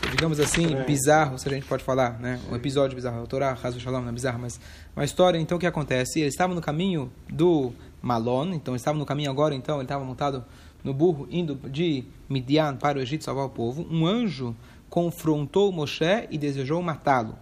digamos 0.10 0.42
assim, 0.42 0.76
bizarro, 0.86 1.40
se 1.40 1.48
a 1.48 1.54
gente 1.54 1.66
pode 1.66 1.86
falar, 1.86 2.20
né? 2.20 2.38
Um 2.52 2.56
episódio 2.58 2.98
bizarro. 2.98 3.24
A 3.24 3.26
Torá, 3.26 3.58
Hazu 3.64 3.80
Shalom, 3.80 4.02
não 4.02 4.10
é 4.10 4.12
bizarro, 4.12 4.40
mas 4.40 4.60
uma 4.94 5.06
história. 5.06 5.40
Então 5.40 5.56
o 5.58 5.62
que 5.62 5.66
acontece? 5.66 6.20
Eles 6.20 6.34
estavam 6.34 6.54
no 6.54 6.60
caminho 6.60 7.10
do 7.30 7.72
Malon, 8.02 8.56
então 8.56 8.74
eles 8.74 8.82
estavam 8.82 9.00
no 9.00 9.06
caminho 9.06 9.32
agora, 9.32 9.56
então 9.56 9.78
ele 9.78 9.84
estava 9.84 10.04
montado 10.04 10.44
no 10.84 10.94
burro, 10.94 11.26
indo 11.32 11.56
de 11.70 12.04
Midian 12.28 12.76
para 12.76 13.00
o 13.00 13.02
Egito 13.02 13.24
salvar 13.24 13.46
o 13.46 13.50
povo. 13.50 13.88
Um 13.90 14.06
anjo 14.06 14.54
confrontou 14.90 15.72
Moshe 15.72 16.28
e 16.30 16.38
desejou 16.38 16.82
matá-lo. 16.82 17.38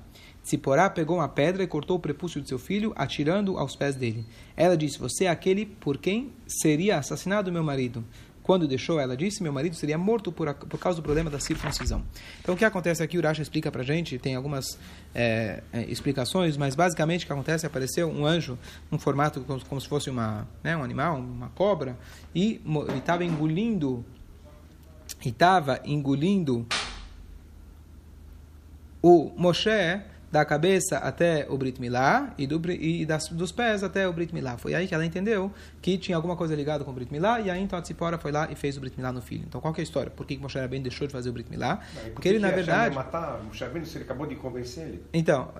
Ziporá 0.50 0.90
pegou 0.90 1.18
uma 1.18 1.30
pedra 1.30 1.62
e 1.62 1.68
cortou 1.68 1.98
o 1.98 2.00
prepúcio 2.00 2.42
de 2.42 2.50
seu 2.50 2.58
filho, 2.58 2.92
atirando 2.96 3.58
aos 3.58 3.76
pés 3.76 3.96
dele. 3.96 4.26
Ela 4.58 4.76
disse: 4.76 4.98
Você 4.98 5.26
é 5.26 5.30
aquele 5.30 5.66
por 5.66 5.98
quem 5.98 6.32
seria 6.48 6.98
assassinado 6.98 7.52
meu 7.52 7.64
marido. 7.64 8.04
Quando 8.42 8.68
deixou, 8.68 9.00
ela 9.00 9.16
disse: 9.16 9.44
Meu 9.44 9.54
marido 9.54 9.76
seria 9.76 9.96
morto 9.98 10.32
por, 10.32 10.48
a- 10.48 10.56
por 10.56 10.80
causa 10.80 10.96
do 11.00 11.04
problema 11.04 11.30
da 11.30 11.40
circuncisão. 11.40 12.04
Então, 12.42 12.56
o 12.56 12.58
que 12.58 12.66
acontece 12.66 13.04
aqui, 13.04 13.16
o 13.16 13.20
Urash 13.20 13.38
explica 13.38 13.72
pra 13.72 13.84
gente, 13.84 14.18
tem 14.18 14.34
algumas 14.36 14.80
é, 15.14 15.62
é, 15.72 15.84
explicações, 15.84 16.58
mas 16.58 16.74
basicamente 16.74 17.26
o 17.26 17.28
que 17.28 17.34
acontece 17.34 17.68
apareceu 17.68 18.10
um 18.10 18.26
anjo, 18.26 18.58
um 18.92 18.98
formato 18.98 19.42
como, 19.42 19.64
como 19.66 19.80
se 19.80 19.88
fosse 19.88 20.10
uma, 20.10 20.48
né, 20.64 20.76
um 20.76 20.84
animal, 20.84 21.18
uma 21.20 21.50
cobra, 21.50 21.96
e 22.34 22.60
estava 22.98 23.24
engolindo, 23.24 24.04
e 25.24 25.30
estava 25.30 25.80
engolindo 25.86 26.66
o 29.02 29.32
Moshe 29.38 29.70
da 30.32 30.46
cabeça 30.46 30.98
até 30.98 31.46
o 31.50 31.58
Brit 31.58 31.82
Milá 31.82 32.34
e, 32.38 32.46
do, 32.46 32.62
e 32.72 33.06
das, 33.06 33.30
dos 33.30 33.52
pés 33.52 33.84
até 33.84 34.08
o 34.08 34.14
Brit 34.14 34.34
Milá. 34.34 34.58
Foi 34.58 34.76
aí 34.76 34.88
que 34.88 34.94
ela 34.94 35.06
entendeu 35.06 35.52
que 35.82 35.98
tinha 35.98 36.16
alguma 36.16 36.36
coisa 36.36 36.56
ligada 36.56 36.84
com 36.84 36.92
o 36.92 36.94
Brit 36.94 37.12
Milá 37.12 37.40
e 37.40 37.50
aí 37.50 37.62
então 37.62 37.78
a 37.78 37.82
Tzipora 37.82 38.18
foi 38.18 38.32
lá 38.32 38.48
e 38.52 38.56
fez 38.56 38.78
o 38.78 38.80
Brit 38.80 38.96
Milá 38.96 39.12
no 39.12 39.22
filho. 39.22 39.44
Então 39.48 39.60
qual 39.60 39.74
é 39.76 39.80
a 39.80 39.84
história? 39.84 40.12
Por 40.12 40.26
que 40.26 40.38
Moshe 40.38 40.60
bem 40.68 40.82
deixou 40.82 41.08
de 41.08 41.14
fazer 41.14 41.30
o 41.30 41.34
Brit 41.34 41.50
Milá? 41.50 41.80
E 41.94 42.00
por 42.00 42.12
Porque 42.14 42.30
ele 42.30 42.40
na 42.40 42.52
verdade... 42.52 42.96
matar 42.96 43.42
o 43.50 43.54
Shabino 43.54 43.86
se 43.86 43.98
ele 43.98 44.06
acabou 44.06 44.28
de 44.28 44.36
convencer 44.36 44.88
ele? 44.88 45.04
Então, 45.14 45.52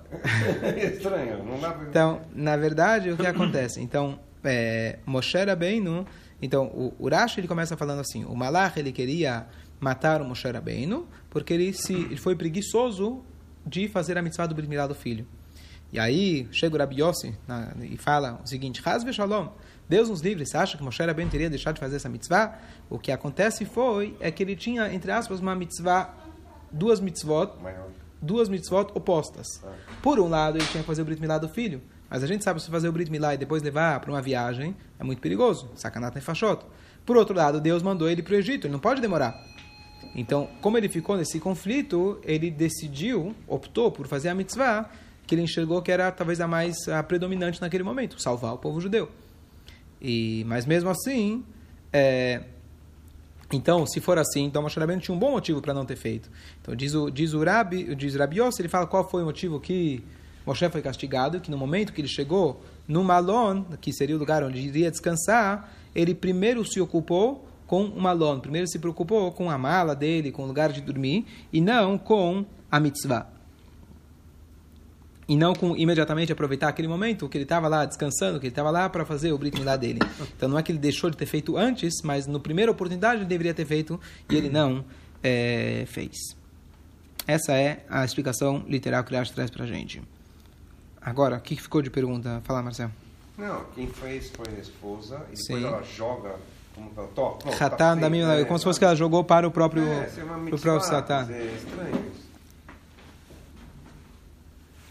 É 0.62 0.86
estranho, 0.86 1.44
não 1.44 1.60
dá 1.60 1.72
pra... 1.72 1.88
Então, 1.88 2.22
na 2.34 2.56
verdade, 2.56 3.10
o 3.10 3.16
que 3.16 3.26
acontece? 3.26 3.80
Então, 3.80 4.18
é, 4.42 4.98
Moshe 5.04 5.36
Rabbeinu, 5.36 6.06
então, 6.40 6.66
o 6.66 6.94
Urash 6.98 7.38
ele 7.38 7.46
começa 7.46 7.76
falando 7.76 8.00
assim, 8.00 8.24
o 8.24 8.34
Malach 8.34 8.78
ele 8.78 8.92
queria 8.92 9.46
matar 9.78 10.22
o 10.22 10.24
Moshe 10.24 10.48
Rabbeinu, 10.50 11.06
porque 11.28 11.52
ele, 11.52 11.72
se, 11.72 11.92
ele 11.92 12.16
foi 12.16 12.34
preguiçoso 12.34 13.22
de 13.66 13.88
fazer 13.88 14.16
a 14.18 14.22
mitzvah 14.22 14.46
do 14.46 14.54
Brit 14.54 14.68
Milá 14.68 14.86
do 14.86 14.94
filho. 14.94 15.26
E 15.92 15.98
aí, 15.98 16.48
chega 16.52 16.76
o 16.76 16.78
Rabi 16.78 17.00
Yossi 17.02 17.34
na- 17.48 17.72
e 17.82 17.96
fala 17.96 18.40
o 18.44 18.46
seguinte, 18.46 18.80
Hazve 18.84 19.12
Shalom, 19.12 19.48
Deus 19.88 20.08
nos 20.08 20.20
livre, 20.20 20.46
você 20.46 20.56
acha 20.56 20.78
que 20.78 20.84
Moshe 20.84 21.02
Rabbeinu 21.02 21.30
teria 21.30 21.50
deixado 21.50 21.74
de 21.74 21.80
fazer 21.80 21.96
essa 21.96 22.08
mitzvah? 22.08 22.56
O 22.88 22.96
que 22.98 23.10
acontece 23.10 23.64
foi, 23.64 24.16
é 24.20 24.30
que 24.30 24.42
ele 24.42 24.54
tinha, 24.54 24.92
entre 24.94 25.10
aspas, 25.10 25.40
uma 25.40 25.54
mitzvah, 25.56 26.14
duas 26.70 27.00
mitzvot, 27.00 27.54
duas 28.22 28.48
mitzvot 28.48 28.92
opostas. 28.94 29.46
Por 30.00 30.20
um 30.20 30.28
lado, 30.28 30.58
ele 30.58 30.66
tinha 30.66 30.82
que 30.82 30.86
fazer 30.86 31.02
o 31.02 31.04
Brit 31.04 31.20
Milá 31.20 31.38
do 31.38 31.48
filho, 31.48 31.82
mas 32.08 32.22
a 32.22 32.26
gente 32.28 32.44
sabe 32.44 32.60
que 32.60 32.64
se 32.66 32.70
fazer 32.70 32.88
o 32.88 32.92
Brit 32.92 33.10
Milá 33.10 33.34
e 33.34 33.36
depois 33.38 33.60
levar 33.60 33.98
para 33.98 34.10
uma 34.12 34.22
viagem 34.22 34.76
é 34.96 35.02
muito 35.02 35.20
perigoso, 35.20 35.68
sacanata 35.74 36.18
e 36.18 36.22
fachota. 36.22 36.66
Por 37.04 37.16
outro 37.16 37.34
lado, 37.34 37.60
Deus 37.60 37.82
mandou 37.82 38.08
ele 38.08 38.22
para 38.22 38.34
o 38.34 38.36
Egito, 38.36 38.68
ele 38.68 38.72
não 38.72 38.78
pode 38.80 39.00
demorar. 39.00 39.34
Então, 40.14 40.48
como 40.60 40.76
ele 40.76 40.88
ficou 40.88 41.16
nesse 41.16 41.38
conflito, 41.38 42.20
ele 42.24 42.50
decidiu, 42.50 43.34
optou 43.46 43.90
por 43.90 44.06
fazer 44.06 44.28
a 44.28 44.34
mitzvah 44.34 44.90
que 45.26 45.34
ele 45.34 45.42
enxergou 45.42 45.80
que 45.80 45.92
era 45.92 46.10
talvez 46.10 46.40
a 46.40 46.48
mais 46.48 46.76
a 46.88 47.02
predominante 47.02 47.60
naquele 47.60 47.84
momento, 47.84 48.20
salvar 48.20 48.52
o 48.52 48.58
povo 48.58 48.80
judeu. 48.80 49.08
E, 50.02 50.44
mas 50.48 50.66
mesmo 50.66 50.90
assim, 50.90 51.44
é, 51.92 52.42
então, 53.52 53.86
se 53.86 54.00
for 54.00 54.18
assim, 54.18 54.44
então 54.44 54.62
Moshe 54.62 54.78
Rabbeinu 54.78 55.02
tinha 55.02 55.14
um 55.14 55.18
bom 55.18 55.32
motivo 55.32 55.60
para 55.60 55.74
não 55.74 55.84
ter 55.84 55.96
feito. 55.96 56.30
Então, 56.60 56.74
diz 56.74 56.94
o, 56.94 57.10
diz 57.10 57.32
o 57.32 57.44
Rabi, 57.44 57.94
diz 57.94 58.14
Rabi 58.14 58.38
Yossi, 58.38 58.62
ele 58.62 58.68
fala 58.68 58.86
qual 58.86 59.08
foi 59.08 59.22
o 59.22 59.26
motivo 59.26 59.60
que 59.60 60.02
Moshe 60.46 60.68
foi 60.68 60.82
castigado, 60.82 61.40
que 61.40 61.50
no 61.50 61.58
momento 61.58 61.92
que 61.92 62.00
ele 62.00 62.08
chegou 62.08 62.62
no 62.86 63.04
Malon, 63.04 63.62
que 63.80 63.92
seria 63.92 64.16
o 64.16 64.18
lugar 64.18 64.42
onde 64.42 64.58
iria 64.58 64.90
descansar, 64.90 65.72
ele 65.94 66.14
primeiro 66.14 66.64
se 66.64 66.80
ocupou 66.80 67.48
com 67.70 67.84
o 67.84 68.00
malon. 68.00 68.40
Primeiro 68.40 68.66
se 68.66 68.80
preocupou 68.80 69.30
com 69.30 69.48
a 69.48 69.56
mala 69.56 69.94
dele, 69.94 70.32
com 70.32 70.42
o 70.42 70.46
lugar 70.46 70.72
de 70.72 70.80
dormir, 70.80 71.24
e 71.52 71.60
não 71.60 71.96
com 71.96 72.44
a 72.68 72.80
mitzvah. 72.80 73.28
E 75.28 75.36
não 75.36 75.54
com 75.54 75.76
imediatamente 75.76 76.32
aproveitar 76.32 76.66
aquele 76.66 76.88
momento 76.88 77.28
que 77.28 77.38
ele 77.38 77.44
estava 77.44 77.68
lá 77.68 77.84
descansando, 77.84 78.40
que 78.40 78.46
ele 78.46 78.50
estava 78.50 78.72
lá 78.72 78.88
para 78.88 79.04
fazer 79.04 79.30
o 79.30 79.38
Brit 79.38 79.56
Milá 79.56 79.76
dele. 79.76 80.00
Então 80.36 80.48
não 80.48 80.58
é 80.58 80.64
que 80.64 80.72
ele 80.72 80.80
deixou 80.80 81.10
de 81.10 81.16
ter 81.16 81.26
feito 81.26 81.56
antes, 81.56 82.02
mas 82.02 82.26
na 82.26 82.40
primeira 82.40 82.72
oportunidade 82.72 83.20
ele 83.20 83.28
deveria 83.28 83.54
ter 83.54 83.64
feito 83.64 84.00
e 84.28 84.34
ele 84.34 84.50
não 84.50 84.84
é, 85.22 85.84
fez. 85.86 86.16
Essa 87.24 87.52
é 87.52 87.84
a 87.88 88.04
explicação 88.04 88.64
literal 88.66 89.04
que 89.04 89.10
ele 89.10 89.18
acha 89.18 89.32
traz 89.32 89.48
para 89.48 89.62
a 89.62 89.68
gente. 89.68 90.02
Agora, 91.00 91.36
o 91.36 91.40
que 91.40 91.54
ficou 91.54 91.82
de 91.82 91.90
pergunta? 91.90 92.40
Fala, 92.42 92.64
Marcelo. 92.64 92.90
Não, 93.38 93.64
quem 93.76 93.86
fez 93.86 94.28
foi 94.30 94.56
a 94.56 94.58
esposa 94.58 95.24
e 95.32 95.36
depois 95.36 95.60
Sim. 95.60 95.64
ela 95.64 95.84
joga 95.84 96.34
como 96.74 96.90
fala, 96.90 97.08
"Tó, 97.08 97.30
pronto, 97.30 97.58
tá 97.58 97.66
Hatá 97.66 97.94
da 97.94 98.10
minha, 98.10 98.26
né?" 98.26 98.44
como 98.44 98.58
se 98.58 98.64
fosse 98.64 98.78
que 98.78 98.84
ela 98.84 98.96
jogou 98.96 99.24
para 99.24 99.46
o 99.46 99.50
próprio, 99.50 99.84
É, 99.84 100.04
é 100.04 100.48
pro 100.48 100.58
próprio 100.58 100.80
Satã. 100.80 101.26
É 101.30 101.44
estranho 101.54 102.12
isso. 102.12 102.30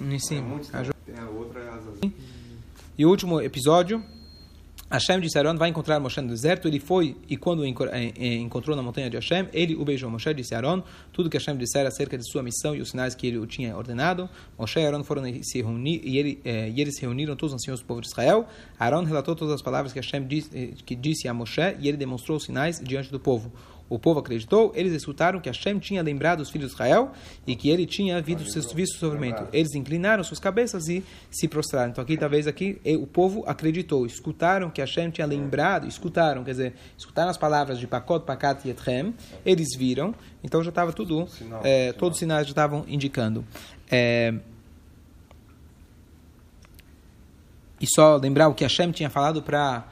Em 0.02 0.20
cima. 0.20 0.42
É 0.42 0.50
muito 0.50 0.70
A 0.76 0.80
a 1.22 1.30
outra 1.30 1.62
é 1.62 2.12
E 2.98 3.06
o 3.06 3.10
último 3.10 3.42
episódio, 3.42 4.04
Hashem 4.92 5.20
disse 5.20 5.38
a 5.38 5.42
Aaron, 5.42 5.56
vai 5.56 5.70
encontrar 5.70 6.00
Moshe 6.00 6.20
no 6.20 6.30
deserto. 6.30 6.68
Ele 6.68 6.80
foi 6.80 7.16
e 7.30 7.38
quando 7.38 7.64
eh, 7.64 7.72
eh, 8.18 8.36
encontrou 8.38 8.76
na 8.76 8.82
montanha 8.82 9.08
de 9.08 9.18
Hashem, 9.18 9.48
ele 9.54 9.76
o 9.76 9.86
beijou. 9.86 10.10
Moshe 10.10 10.34
disse 10.34 10.56
a 10.56 10.58
Aaron 10.58 10.82
tudo 11.14 11.30
que 11.30 11.38
Hashem 11.38 11.56
disser 11.58 11.86
acerca 11.86 12.18
de 12.18 12.28
sua 12.28 12.42
missão 12.42 12.76
e 12.76 12.82
os 12.82 12.90
sinais 12.90 13.14
que 13.14 13.28
ele 13.28 13.38
o 13.38 13.46
tinha 13.46 13.78
ordenado. 13.78 14.28
Moshe 14.58 14.80
e 14.80 14.86
Aaron 14.86 15.04
foram 15.04 15.24
se 15.44 15.62
reunir 15.62 16.02
e, 16.04 16.18
ele, 16.18 16.42
eh, 16.44 16.70
e 16.70 16.82
eles 16.82 16.96
se 16.96 17.02
reuniram 17.02 17.36
todos 17.36 17.54
os 17.54 17.62
anciãos 17.62 17.82
do 17.82 17.86
povo 17.86 18.02
de 18.02 18.08
Israel. 18.08 18.48
Aaron 18.80 19.04
relatou 19.04 19.36
todas 19.36 19.54
as 19.54 19.62
palavras 19.62 19.94
que 19.94 20.00
Hashem 20.00 20.26
disse, 20.26 20.50
eh, 20.58 20.72
que 20.84 20.96
disse 20.96 21.28
a 21.28 21.34
Moshe 21.36 21.76
e 21.80 21.88
ele 21.88 21.98
demonstrou 21.98 22.38
os 22.38 22.46
sinais 22.46 22.82
diante 22.84 23.12
do 23.12 23.20
povo. 23.20 23.52
O 23.90 23.98
povo 23.98 24.20
acreditou, 24.20 24.72
eles 24.76 24.94
escutaram 24.94 25.40
que 25.40 25.50
Hashem 25.50 25.80
tinha 25.80 26.04
lembrado 26.04 26.42
os 26.42 26.50
filhos 26.52 26.68
de 26.68 26.74
Israel 26.76 27.12
e 27.48 27.56
que 27.56 27.70
ele 27.70 27.88
tinha 27.88 28.22
visto, 28.22 28.76
visto 28.76 28.94
o 28.94 28.98
sofrimento. 29.00 29.48
Eles 29.52 29.74
inclinaram 29.74 30.24
suas 30.24 30.40
cabeças 30.40 30.88
e 30.88 31.04
se 31.32 31.48
prostraram. 31.48 31.90
Então 31.90 32.04
aqui, 32.04 32.16
talvez 32.16 32.46
aqui, 32.46 32.80
o 33.02 33.08
povo 33.08 33.44
acreditou, 33.48 34.06
escutaram 34.06 34.70
que 34.70 34.80
Hashem 34.80 35.10
tinha 35.10 35.26
lembrado, 35.26 35.88
escutaram, 35.88 36.44
quer 36.44 36.52
dizer, 36.52 36.74
escutaram 36.98 37.30
as 37.32 37.38
palavras 37.38 37.80
de 37.80 37.88
Pakot, 37.88 38.26
Pakat 38.26 38.68
e 38.68 38.72
Etchem, 38.72 39.14
eles 39.44 39.70
viram, 39.76 40.14
então 40.44 40.64
já 40.64 40.70
estava 40.70 40.94
tudo, 40.94 41.28
Sinal, 41.28 41.62
eh, 41.64 41.88
sinal. 41.88 41.94
todos 42.00 42.16
os 42.16 42.20
sinais 42.20 42.46
já 42.46 42.52
estavam 42.52 42.86
indicando. 42.88 43.44
Eh, 43.90 44.36
e 47.82 47.88
só 47.88 48.18
lembrar 48.18 48.50
o 48.50 48.54
que 48.54 48.64
Hashem 48.64 48.92
tinha 48.92 49.10
falado 49.10 49.42
para 49.42 49.86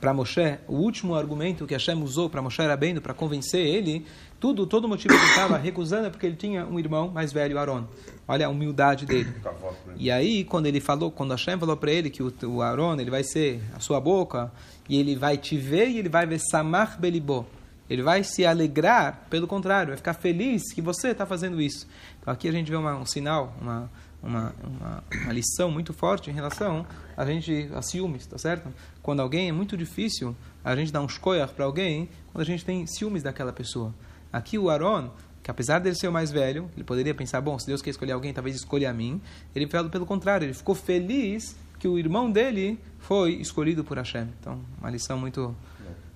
para 0.00 0.12
Moshe, 0.12 0.58
o 0.68 0.74
último 0.74 1.14
argumento 1.14 1.66
que 1.66 1.72
Hashem 1.72 2.02
usou 2.02 2.28
para 2.28 2.42
Moshe 2.42 2.60
Rabbeinu 2.60 3.00
para 3.00 3.14
convencer 3.14 3.66
ele, 3.66 4.04
tudo, 4.38 4.66
todo 4.66 4.84
o 4.84 4.88
motivo 4.88 5.14
que 5.14 5.20
ele 5.20 5.30
estava 5.30 5.56
recusando 5.56 6.08
é 6.08 6.10
porque 6.10 6.26
ele 6.26 6.36
tinha 6.36 6.66
um 6.66 6.78
irmão 6.78 7.08
mais 7.08 7.32
velho, 7.32 7.58
Aaron. 7.58 7.86
Olha 8.28 8.46
a 8.46 8.48
humildade 8.50 9.06
dele. 9.06 9.32
Ele. 9.34 9.96
E 9.96 10.10
aí, 10.10 10.44
quando 10.44 10.66
ele 10.66 10.78
falou, 10.78 11.10
quando 11.10 11.30
Hashem 11.30 11.58
falou 11.58 11.74
para 11.74 11.90
ele 11.90 12.10
que 12.10 12.22
o, 12.22 12.30
o 12.44 12.60
Aaron, 12.60 13.00
ele 13.00 13.10
vai 13.10 13.24
ser 13.24 13.62
a 13.74 13.80
sua 13.80 13.98
boca, 13.98 14.52
e 14.88 14.98
ele 14.98 15.16
vai 15.16 15.38
te 15.38 15.56
ver 15.56 15.88
e 15.88 15.98
ele 15.98 16.10
vai 16.10 16.26
ver 16.26 16.38
Samach 16.38 16.98
Belibó. 16.98 17.46
Ele 17.88 18.02
vai 18.02 18.22
se 18.24 18.44
alegrar, 18.44 19.26
pelo 19.30 19.46
contrário, 19.46 19.88
vai 19.88 19.96
ficar 19.96 20.14
feliz 20.14 20.72
que 20.74 20.82
você 20.82 21.08
está 21.08 21.24
fazendo 21.24 21.60
isso. 21.60 21.86
Então 22.20 22.34
aqui 22.34 22.48
a 22.48 22.52
gente 22.52 22.70
vê 22.70 22.76
uma, 22.76 22.94
um 22.96 23.06
sinal, 23.06 23.54
uma, 23.60 23.90
uma, 24.22 24.54
uma, 24.62 25.04
uma 25.22 25.32
lição 25.32 25.70
muito 25.70 25.92
forte 25.92 26.30
em 26.30 26.32
relação 26.32 26.86
a 27.16 27.24
gente 27.24 27.68
a 27.74 27.82
ciúmes, 27.82 28.26
tá 28.26 28.38
certo? 28.38 28.72
Quando 29.02 29.20
alguém 29.20 29.48
é 29.48 29.52
muito 29.52 29.76
difícil, 29.76 30.34
a 30.64 30.74
gente 30.74 30.92
dá 30.92 31.00
um 31.00 31.08
shkoyach 31.08 31.52
para 31.54 31.64
alguém 31.64 32.08
quando 32.32 32.42
a 32.42 32.44
gente 32.44 32.64
tem 32.64 32.86
ciúmes 32.86 33.22
daquela 33.22 33.52
pessoa. 33.52 33.94
Aqui 34.32 34.58
o 34.58 34.68
Aaron, 34.68 35.10
que 35.42 35.50
apesar 35.50 35.78
dele 35.78 35.94
ser 35.94 36.08
o 36.08 36.12
mais 36.12 36.30
velho, 36.30 36.68
ele 36.74 36.84
poderia 36.84 37.14
pensar, 37.14 37.40
bom, 37.40 37.58
se 37.58 37.66
Deus 37.66 37.80
quer 37.80 37.90
escolher 37.90 38.12
alguém, 38.12 38.32
talvez 38.32 38.56
escolha 38.56 38.90
a 38.90 38.92
mim. 38.92 39.20
Ele 39.54 39.66
falou 39.68 39.90
pelo 39.90 40.04
contrário, 40.04 40.44
ele 40.44 40.54
ficou 40.54 40.74
feliz 40.74 41.56
que 41.78 41.86
o 41.86 41.98
irmão 41.98 42.30
dele 42.30 42.78
foi 42.98 43.34
escolhido 43.34 43.84
por 43.84 43.96
Hashem. 43.96 44.28
Então, 44.40 44.60
uma 44.80 44.90
lição 44.90 45.18
muito 45.18 45.54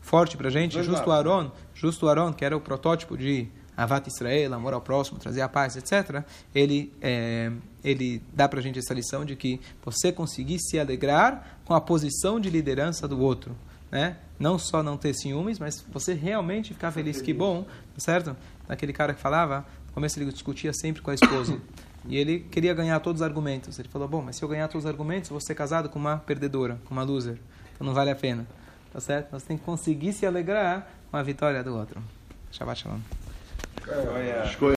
forte 0.01 0.37
para 0.37 0.49
a 0.49 0.51
gente. 0.51 0.83
Justo. 0.83 1.11
Aaron, 1.11 1.51
justo 1.75 2.07
o 2.07 2.09
Aaron, 2.09 2.33
que 2.33 2.45
era 2.45 2.57
o 2.57 2.61
protótipo 2.61 3.17
de 3.17 3.49
Avat 3.77 4.07
Israel, 4.09 4.55
amor 4.55 4.75
ao 4.75 4.81
próximo, 4.81 5.19
trazer 5.19 5.41
a 5.41 5.49
paz, 5.49 5.77
etc. 5.77 6.25
Ele, 6.55 6.93
é, 7.01 7.51
ele 7.83 8.23
dá 8.33 8.49
para 8.49 8.61
a 8.61 8.63
gente 8.63 8.79
essa 8.79 8.93
lição 8.93 9.25
de 9.25 9.37
que 9.37 9.61
você 9.83 10.13
conseguir 10.13 10.59
se 10.59 10.79
alegrar 10.79 11.59
com 11.65 11.75
a 11.75 11.81
posição 11.81 12.39
de 12.39 12.51
liderança 12.51 13.09
do 13.09 13.21
outro. 13.21 13.57
Né? 13.91 14.17
Não 14.39 14.59
só 14.59 14.83
não 14.83 14.97
ter 14.97 15.15
ciúmes, 15.15 15.59
mas 15.59 15.85
você 15.93 16.15
realmente 16.15 16.73
ficar 16.73 16.93
feliz. 16.93 17.21
Que 17.21 17.33
bom, 17.33 17.67
certo? 17.97 18.37
Daquele 18.69 18.93
cara 18.93 19.13
que 19.13 19.21
falava, 19.21 19.67
no 19.87 19.93
começo 19.93 20.19
ele 20.19 20.31
discutia 20.31 20.73
sempre 20.73 21.03
com 21.03 21.11
a 21.11 21.15
esposa. 21.15 21.61
E 22.07 22.17
ele 22.17 22.41
queria 22.41 22.73
ganhar 22.73 22.99
todos 23.01 23.21
os 23.21 23.27
argumentos. 23.27 23.79
Ele 23.79 23.89
falou: 23.89 24.09
Bom, 24.09 24.23
mas 24.23 24.37
se 24.37 24.43
eu 24.43 24.49
ganhar 24.49 24.69
todos 24.69 24.85
os 24.85 24.91
argumentos, 24.91 25.29
eu 25.29 25.35
vou 25.35 25.41
ser 25.41 25.55
casado 25.55 25.89
com 25.89 25.99
uma 25.99 26.19
perdedora, 26.19 26.81
com 26.87 26.95
uma 26.95 27.03
loser. 27.03 27.39
Então 27.75 27.87
não 27.87 27.95
vale 27.95 28.11
a 28.11 28.17
pena. 28.17 28.47
Tá 28.93 29.01
certo? 29.01 29.33
Nós 29.33 29.43
temos 29.43 29.61
que 29.61 29.67
conseguir 29.67 30.13
se 30.13 30.27
alegrar 30.27 30.89
com 31.11 31.17
a 31.17 31.23
vitória 31.23 31.63
do 31.63 31.77
outro. 31.77 32.03
Shabbat 32.51 32.83
Shalom. 32.83 33.20
Olha, 33.90 34.42
Escolha. 34.44 34.68